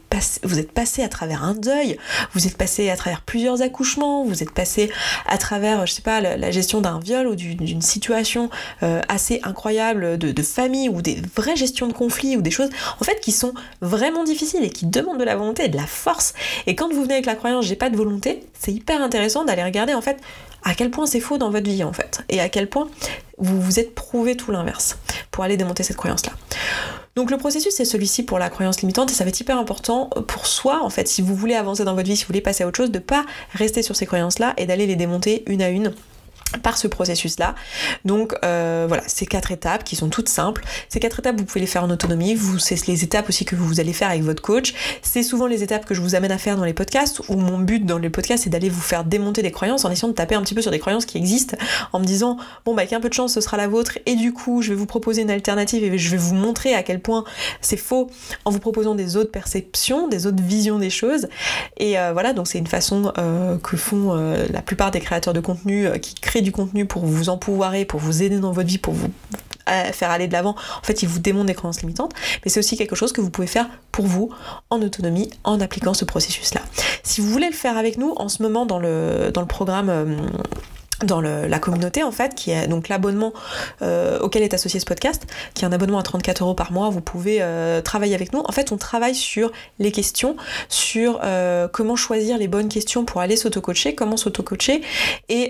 vous 0.43 0.59
êtes 0.59 0.71
passé 0.71 1.03
à 1.03 1.09
travers 1.09 1.43
un 1.43 1.53
deuil, 1.53 1.97
vous 2.33 2.47
êtes 2.47 2.57
passé 2.57 2.89
à 2.89 2.97
travers 2.97 3.21
plusieurs 3.21 3.61
accouchements, 3.61 4.25
vous 4.25 4.43
êtes 4.43 4.51
passé 4.51 4.91
à 5.25 5.37
travers, 5.37 5.85
je 5.85 5.93
sais 5.93 6.01
pas, 6.01 6.19
la, 6.19 6.51
gestion 6.51 6.81
d'un 6.81 6.99
viol 6.99 7.27
ou 7.27 7.35
d'une 7.35 7.81
situation 7.81 8.49
euh, 8.83 9.01
assez 9.07 9.39
incroyable 9.43 10.17
de, 10.17 10.43
famille 10.43 10.89
ou 10.89 11.01
des 11.01 11.21
vraies 11.35 11.55
gestions 11.55 11.87
de 11.87 11.93
conflits 11.93 12.37
ou 12.37 12.41
des 12.41 12.51
choses 12.51 12.69
en 12.99 13.03
fait 13.03 13.19
qui 13.19 13.31
sont 13.31 13.53
vraiment 13.81 14.23
difficiles 14.23 14.63
et 14.63 14.69
qui 14.69 14.85
demandent 14.85 15.19
de 15.19 15.23
la 15.23 15.35
volonté 15.35 15.65
et 15.65 15.67
de 15.67 15.77
la 15.77 15.85
force. 15.85 16.33
Et 16.65 16.75
quand 16.75 16.91
vous 16.91 17.01
venez 17.03 17.13
avec 17.15 17.25
la 17.25 17.35
croyance 17.35 17.65
j'ai 17.65 17.75
pas 17.75 17.89
de 17.89 17.97
volonté, 17.97 18.43
c'est 18.57 18.71
hyper 18.71 19.01
intéressant 19.01 19.45
d'aller 19.45 19.63
regarder 19.63 19.93
en 19.93 20.01
fait 20.01 20.17
à 20.63 20.73
quel 20.73 20.89
point 20.89 21.05
c'est 21.05 21.19
faux 21.19 21.37
dans 21.37 21.51
votre 21.51 21.69
vie 21.69 21.83
en 21.83 21.93
fait 21.93 22.21
et 22.29 22.41
à 22.41 22.49
quel 22.49 22.67
point 22.67 22.89
vous 23.37 23.61
vous 23.61 23.79
êtes 23.79 23.95
prouvé 23.95 24.35
tout 24.35 24.51
l'inverse 24.51 24.97
pour 25.31 25.43
aller 25.43 25.55
démonter 25.55 25.83
cette 25.83 25.97
croyance 25.97 26.25
là. 26.25 26.33
Donc 27.19 27.31
le 27.31 27.37
processus 27.37 27.73
c'est 27.73 27.83
celui-ci 27.83 28.23
pour 28.23 28.39
la 28.39 28.49
croyance 28.49 28.79
limitante 28.79 29.11
et 29.11 29.13
ça 29.13 29.25
va 29.25 29.27
être 29.27 29.39
hyper 29.41 29.57
important 29.57 30.09
pour 30.25 30.47
soi 30.47 30.79
en 30.81 30.89
fait 30.89 31.05
si 31.09 31.21
vous 31.21 31.35
voulez 31.35 31.53
avancer 31.53 31.83
dans 31.83 31.93
votre 31.93 32.07
vie, 32.07 32.15
si 32.15 32.23
vous 32.23 32.27
voulez 32.27 32.39
passer 32.39 32.63
à 32.63 32.67
autre 32.67 32.77
chose, 32.77 32.91
de 32.91 32.99
pas 32.99 33.25
rester 33.51 33.83
sur 33.83 33.93
ces 33.93 34.05
croyances 34.05 34.39
là 34.39 34.53
et 34.55 34.65
d'aller 34.65 34.87
les 34.87 34.95
démonter 34.95 35.43
une 35.45 35.61
à 35.61 35.67
une 35.67 35.93
par 36.63 36.77
ce 36.77 36.87
processus-là. 36.87 37.55
Donc 38.05 38.35
euh, 38.43 38.85
voilà, 38.87 39.03
ces 39.07 39.25
quatre 39.25 39.51
étapes 39.51 39.83
qui 39.83 39.95
sont 39.95 40.09
toutes 40.09 40.29
simples. 40.29 40.63
Ces 40.89 40.99
quatre 40.99 41.19
étapes, 41.19 41.37
vous 41.37 41.45
pouvez 41.45 41.61
les 41.61 41.67
faire 41.67 41.83
en 41.83 41.89
autonomie. 41.89 42.35
Vous, 42.35 42.59
c'est 42.59 42.87
les 42.87 43.03
étapes 43.03 43.29
aussi 43.29 43.45
que 43.45 43.55
vous 43.55 43.79
allez 43.79 43.93
faire 43.93 44.09
avec 44.09 44.23
votre 44.23 44.41
coach. 44.41 44.73
C'est 45.01 45.23
souvent 45.23 45.47
les 45.47 45.63
étapes 45.63 45.85
que 45.85 45.93
je 45.93 46.01
vous 46.01 46.15
amène 46.15 46.31
à 46.31 46.37
faire 46.37 46.57
dans 46.57 46.65
les 46.65 46.73
podcasts, 46.73 47.21
où 47.29 47.35
mon 47.35 47.59
but 47.59 47.85
dans 47.85 47.97
les 47.97 48.09
podcasts, 48.09 48.43
c'est 48.45 48.49
d'aller 48.49 48.69
vous 48.69 48.81
faire 48.81 49.03
démonter 49.03 49.41
des 49.41 49.51
croyances 49.51 49.85
en 49.85 49.91
essayant 49.91 50.09
de 50.09 50.13
taper 50.13 50.35
un 50.35 50.41
petit 50.41 50.55
peu 50.55 50.61
sur 50.61 50.71
des 50.71 50.79
croyances 50.79 51.05
qui 51.05 51.17
existent, 51.17 51.57
en 51.93 51.99
me 51.99 52.05
disant, 52.05 52.37
bon 52.65 52.73
bah 52.73 52.81
avec 52.81 52.93
un 52.93 52.99
peu 52.99 53.09
de 53.09 53.13
chance, 53.13 53.33
ce 53.33 53.41
sera 53.41 53.57
la 53.57 53.67
vôtre, 53.67 53.99
et 54.05 54.15
du 54.15 54.33
coup, 54.33 54.61
je 54.61 54.69
vais 54.69 54.75
vous 54.75 54.85
proposer 54.85 55.21
une 55.21 55.31
alternative 55.31 55.83
et 55.83 55.97
je 55.97 56.09
vais 56.09 56.17
vous 56.17 56.35
montrer 56.35 56.73
à 56.73 56.83
quel 56.83 56.99
point 56.99 57.23
c'est 57.61 57.77
faux 57.77 58.09
en 58.45 58.51
vous 58.51 58.59
proposant 58.59 58.95
des 58.95 59.15
autres 59.15 59.31
perceptions, 59.31 60.07
des 60.07 60.25
autres 60.25 60.41
visions 60.41 60.79
des 60.79 60.89
choses. 60.89 61.27
Et 61.77 61.99
euh, 61.99 62.13
voilà, 62.13 62.33
donc 62.33 62.47
c'est 62.47 62.57
une 62.57 62.67
façon 62.67 63.11
euh, 63.17 63.57
que 63.57 63.77
font 63.77 64.13
la 64.13 64.61
plupart 64.61 64.91
des 64.91 64.99
créateurs 64.99 65.33
de 65.33 65.39
contenu 65.39 65.87
qui 66.01 66.15
créent 66.15 66.38
du 66.41 66.51
contenu 66.51 66.85
pour 66.85 67.05
vous 67.05 67.29
empouvoirer, 67.29 67.85
pour 67.85 67.99
vous 67.99 68.23
aider 68.23 68.39
dans 68.39 68.51
votre 68.51 68.67
vie, 68.67 68.77
pour 68.77 68.93
vous 68.93 69.09
euh, 69.69 69.91
faire 69.91 70.09
aller 70.09 70.27
de 70.27 70.33
l'avant, 70.33 70.55
en 70.81 70.83
fait, 70.83 71.03
ils 71.03 71.09
vous 71.09 71.19
démontrent 71.19 71.45
des 71.45 71.53
croyances 71.53 71.81
limitantes, 71.81 72.11
mais 72.43 72.49
c'est 72.49 72.59
aussi 72.59 72.75
quelque 72.75 72.95
chose 72.95 73.11
que 73.11 73.21
vous 73.21 73.29
pouvez 73.29 73.47
faire 73.47 73.69
pour 73.91 74.05
vous 74.05 74.31
en 74.69 74.81
autonomie 74.81 75.29
en 75.43 75.59
appliquant 75.61 75.93
ce 75.93 76.05
processus-là. 76.05 76.61
Si 77.03 77.21
vous 77.21 77.29
voulez 77.29 77.47
le 77.47 77.55
faire 77.55 77.77
avec 77.77 77.97
nous, 77.97 78.13
en 78.17 78.29
ce 78.29 78.41
moment 78.41 78.65
dans 78.65 78.79
le, 78.79 79.31
dans 79.33 79.41
le 79.41 79.47
programme 79.47 79.89
euh, 79.89 80.15
dans 81.03 81.21
la 81.21 81.59
communauté 81.59 82.03
en 82.03 82.11
fait, 82.11 82.35
qui 82.35 82.51
est 82.51 82.67
donc 82.67 82.89
l'abonnement 82.89 83.33
euh, 83.81 84.19
auquel 84.19 84.43
est 84.43 84.53
associé 84.53 84.79
ce 84.79 84.85
podcast, 84.85 85.23
qui 85.53 85.63
est 85.63 85.67
un 85.67 85.71
abonnement 85.71 85.99
à 85.99 86.03
34 86.03 86.43
euros 86.43 86.53
par 86.53 86.71
mois. 86.71 86.89
Vous 86.89 87.01
pouvez 87.01 87.37
euh, 87.41 87.81
travailler 87.81 88.15
avec 88.15 88.33
nous. 88.33 88.41
En 88.45 88.51
fait, 88.51 88.71
on 88.71 88.77
travaille 88.77 89.15
sur 89.15 89.51
les 89.79 89.91
questions, 89.91 90.35
sur 90.67 91.19
euh, 91.23 91.67
comment 91.67 91.95
choisir 91.95 92.37
les 92.37 92.47
bonnes 92.47 92.69
questions 92.69 93.05
pour 93.05 93.21
aller 93.21 93.35
s'auto-coacher, 93.35 93.95
comment 93.95 94.17
s'auto-coacher, 94.17 94.81
et 95.29 95.49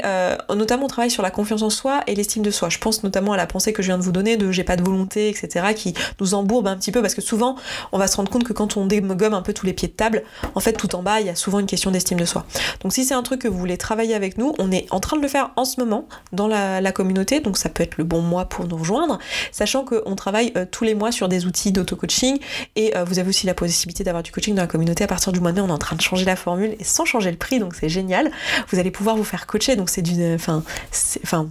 notamment 0.53 0.85
on 0.85 0.87
travaille 0.87 1.11
sur 1.11 1.23
la 1.23 1.31
confiance 1.31 1.61
en 1.61 1.69
soi 1.69 2.01
et 2.07 2.15
l'estime 2.15 2.43
de 2.43 2.51
soi. 2.51 2.69
Je 2.69 2.77
pense 2.77 3.03
notamment 3.03 3.33
à 3.33 3.37
la 3.37 3.47
pensée 3.47 3.73
que 3.73 3.81
je 3.81 3.87
viens 3.87 3.97
de 3.97 4.03
vous 4.03 4.11
donner 4.11 4.37
de 4.37 4.51
j'ai 4.51 4.63
pas 4.63 4.75
de 4.75 4.83
volonté, 4.83 5.29
etc., 5.29 5.73
qui 5.75 5.93
nous 6.19 6.33
embourbe 6.33 6.67
un 6.67 6.75
petit 6.75 6.91
peu 6.91 7.01
parce 7.01 7.13
que 7.13 7.21
souvent 7.21 7.55
on 7.91 7.97
va 7.97 8.07
se 8.07 8.15
rendre 8.17 8.29
compte 8.29 8.43
que 8.43 8.53
quand 8.53 8.77
on 8.77 8.85
dégomme 8.85 9.33
un 9.33 9.41
peu 9.41 9.53
tous 9.53 9.65
les 9.65 9.73
pieds 9.73 9.87
de 9.87 9.93
table, 9.93 10.23
en 10.55 10.59
fait 10.59 10.73
tout 10.73 10.95
en 10.95 11.03
bas 11.03 11.21
il 11.21 11.27
y 11.27 11.29
a 11.29 11.35
souvent 11.35 11.59
une 11.59 11.65
question 11.65 11.91
d'estime 11.91 12.19
de 12.19 12.25
soi. 12.25 12.45
Donc 12.81 12.93
si 12.93 13.05
c'est 13.05 13.13
un 13.13 13.23
truc 13.23 13.41
que 13.41 13.47
vous 13.47 13.57
voulez 13.57 13.77
travailler 13.77 14.15
avec 14.15 14.37
nous, 14.37 14.53
on 14.59 14.71
est 14.71 14.85
en 14.91 14.99
train 14.99 15.17
de 15.17 15.21
le 15.21 15.27
faire 15.27 15.38
en 15.55 15.65
ce 15.65 15.79
moment 15.79 16.07
dans 16.31 16.47
la, 16.47 16.91
communauté, 16.91 17.39
donc 17.39 17.57
ça 17.57 17.69
peut 17.69 17.83
être 17.83 17.97
le 17.97 18.03
bon 18.03 18.21
mois 18.21 18.45
pour 18.45 18.67
nous 18.67 18.77
rejoindre, 18.77 19.19
sachant 19.51 19.85
qu'on 19.85 20.15
travaille 20.15 20.51
euh, 20.57 20.65
tous 20.69 20.83
les 20.83 20.95
mois 20.95 21.11
sur 21.11 21.29
des 21.29 21.45
outils 21.45 21.71
d'auto-coaching 21.71 22.39
et 22.75 22.97
euh, 22.97 23.03
vous 23.03 23.19
avez 23.19 23.29
aussi 23.29 23.45
la 23.45 23.53
possibilité 23.53 24.03
d'avoir 24.03 24.23
du 24.23 24.31
coaching 24.31 24.55
dans 24.55 24.63
la 24.63 24.67
communauté 24.67 25.03
à 25.03 25.07
partir 25.07 25.31
du 25.31 25.39
mois 25.39 25.51
de 25.51 25.57
mai. 25.57 25.61
On 25.61 25.69
est 25.69 25.71
en 25.71 25.77
train 25.77 25.95
de 25.95 26.01
changer 26.01 26.25
la 26.25 26.35
formule 26.35 26.75
et 26.79 26.83
sans 26.83 27.05
changer 27.05 27.29
le 27.29 27.37
prix, 27.37 27.59
donc 27.59 27.75
c'est 27.75 27.89
génial. 27.89 28.31
Vous 28.69 28.79
allez 28.79 28.91
pouvoir 28.91 29.15
vous 29.15 29.23
faire 29.23 29.45
coacher, 29.45 29.75
donc 29.75 29.89
c'est 29.89 30.01
d'une. 30.01 30.33
Enfin, 30.33 30.63
enfin 31.23 31.47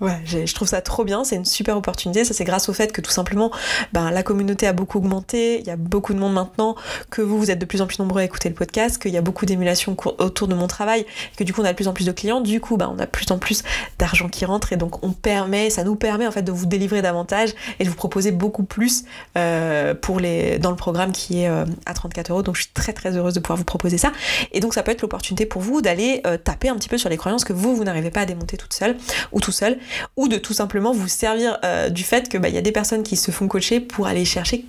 Ouais, 0.00 0.20
je 0.24 0.52
trouve 0.54 0.66
ça 0.66 0.80
trop 0.82 1.04
bien, 1.04 1.22
c'est 1.22 1.36
une 1.36 1.44
super 1.44 1.76
opportunité. 1.76 2.24
Ça, 2.24 2.34
c'est 2.34 2.44
grâce 2.44 2.68
au 2.68 2.72
fait 2.72 2.92
que 2.92 3.00
tout 3.00 3.12
simplement, 3.12 3.52
ben, 3.92 4.10
la 4.10 4.24
communauté 4.24 4.66
a 4.66 4.72
beaucoup 4.72 4.98
augmenté, 4.98 5.60
il 5.60 5.66
y 5.66 5.70
a 5.70 5.76
beaucoup 5.76 6.14
de 6.14 6.18
monde 6.18 6.34
maintenant, 6.34 6.74
que 7.10 7.22
vous, 7.22 7.38
vous 7.38 7.50
êtes 7.50 7.60
de 7.60 7.64
plus 7.64 7.80
en 7.80 7.86
plus 7.86 8.00
nombreux 8.00 8.20
à 8.20 8.24
écouter 8.24 8.48
le 8.48 8.56
podcast, 8.56 9.00
qu'il 9.00 9.12
y 9.12 9.16
a 9.16 9.20
beaucoup 9.20 9.46
d'émulation 9.46 9.96
autour 10.18 10.48
de 10.48 10.54
mon 10.54 10.66
travail, 10.66 11.06
que 11.36 11.44
du 11.44 11.52
coup, 11.52 11.62
on 11.62 11.64
a 11.64 11.70
de 11.70 11.76
plus 11.76 11.86
en 11.86 11.92
plus 11.92 12.06
de 12.06 12.12
clients, 12.12 12.40
du 12.40 12.60
coup, 12.60 12.76
ben, 12.76 12.92
on 12.92 12.98
a 12.98 13.06
de 13.06 13.10
plus 13.10 13.30
en 13.30 13.38
plus 13.38 13.62
d'argent 13.98 14.28
qui 14.28 14.44
rentre 14.44 14.72
et 14.72 14.76
donc 14.76 15.04
on 15.04 15.12
permet, 15.12 15.70
ça 15.70 15.84
nous 15.84 15.94
permet 15.94 16.26
en 16.26 16.32
fait 16.32 16.42
de 16.42 16.52
vous 16.52 16.66
délivrer 16.66 17.00
davantage 17.00 17.50
et 17.78 17.84
de 17.84 17.88
vous 17.88 17.94
proposer 17.94 18.32
beaucoup 18.32 18.64
plus 18.64 19.04
euh, 19.38 19.94
pour 19.94 20.18
les, 20.18 20.58
dans 20.58 20.70
le 20.70 20.76
programme 20.76 21.12
qui 21.12 21.42
est 21.42 21.48
euh, 21.48 21.64
à 21.86 21.94
34 21.94 22.30
euros. 22.32 22.42
Donc, 22.42 22.56
je 22.56 22.62
suis 22.62 22.72
très 22.72 22.92
très 22.92 23.16
heureuse 23.16 23.34
de 23.34 23.40
pouvoir 23.40 23.56
vous 23.56 23.64
proposer 23.64 23.98
ça. 23.98 24.12
Et 24.52 24.58
donc, 24.58 24.74
ça 24.74 24.82
peut 24.82 24.90
être 24.90 25.02
l'opportunité 25.02 25.46
pour 25.46 25.62
vous 25.62 25.82
d'aller 25.82 26.20
euh, 26.26 26.36
taper 26.36 26.68
un 26.68 26.74
petit 26.74 26.88
peu 26.88 26.98
sur 26.98 27.08
les 27.08 27.16
croyances 27.16 27.44
que 27.44 27.52
vous, 27.52 27.76
vous 27.76 27.84
n'arrivez 27.84 28.10
pas 28.10 28.22
à 28.22 28.26
démonter 28.26 28.56
toute 28.56 28.72
seule 28.72 28.96
ou 29.30 29.40
tout 29.40 29.52
seul 29.52 29.78
ou 30.16 30.28
de 30.28 30.36
tout 30.36 30.52
simplement 30.52 30.92
vous 30.92 31.08
servir 31.08 31.58
euh, 31.64 31.88
du 31.88 32.02
fait 32.02 32.28
que 32.28 32.38
bah, 32.38 32.48
y 32.48 32.58
a 32.58 32.62
des 32.62 32.72
personnes 32.72 33.02
qui 33.02 33.16
se 33.16 33.30
font 33.30 33.48
coacher 33.48 33.80
pour 33.80 34.06
aller 34.06 34.24
chercher 34.24 34.64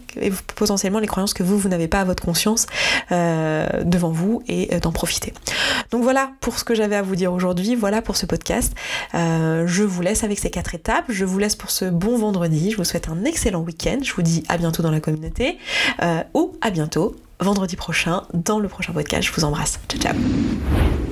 potentiellement 0.55 0.99
les 0.99 1.07
croyances 1.07 1.33
que 1.33 1.43
vous, 1.43 1.57
vous 1.57 1.69
n'avez 1.69 1.87
pas 1.87 2.01
à 2.01 2.03
votre 2.03 2.23
conscience 2.23 2.67
euh, 3.11 3.67
devant 3.83 4.11
vous 4.11 4.41
et 4.47 4.79
d'en 4.79 4.91
profiter. 4.91 5.33
Donc 5.91 6.03
voilà 6.03 6.31
pour 6.41 6.57
ce 6.59 6.63
que 6.63 6.75
j'avais 6.75 6.95
à 6.95 7.01
vous 7.01 7.15
dire 7.15 7.33
aujourd'hui, 7.33 7.75
voilà 7.75 8.01
pour 8.01 8.15
ce 8.15 8.25
podcast. 8.25 8.73
je 9.13 9.83
vous 9.83 10.01
laisse 10.01 10.23
avec 10.23 10.39
ces 10.39 10.49
quatre 10.49 10.75
étapes, 10.75 11.05
je 11.09 11.25
vous 11.25 11.37
laisse 11.37 11.55
pour 11.55 11.71
ce 11.71 11.85
bon 11.85 12.17
vendredi, 12.17 12.71
je 12.71 12.77
vous 12.77 12.83
souhaite 12.83 13.09
un 13.09 13.25
excellent 13.25 13.61
week-end, 13.61 13.99
je 14.01 14.13
vous 14.13 14.21
dis 14.21 14.43
à 14.47 14.57
bientôt 14.57 14.83
dans 14.83 14.91
la 14.91 14.99
communauté 14.99 15.57
ou 16.33 16.53
à 16.61 16.69
bientôt 16.69 17.15
vendredi 17.39 17.75
prochain 17.75 18.23
dans 18.33 18.59
le 18.59 18.67
prochain 18.67 18.93
podcast. 18.93 19.27
Je 19.27 19.33
vous 19.33 19.43
embrasse. 19.43 19.79
Ciao 19.89 20.01
ciao. 20.01 21.04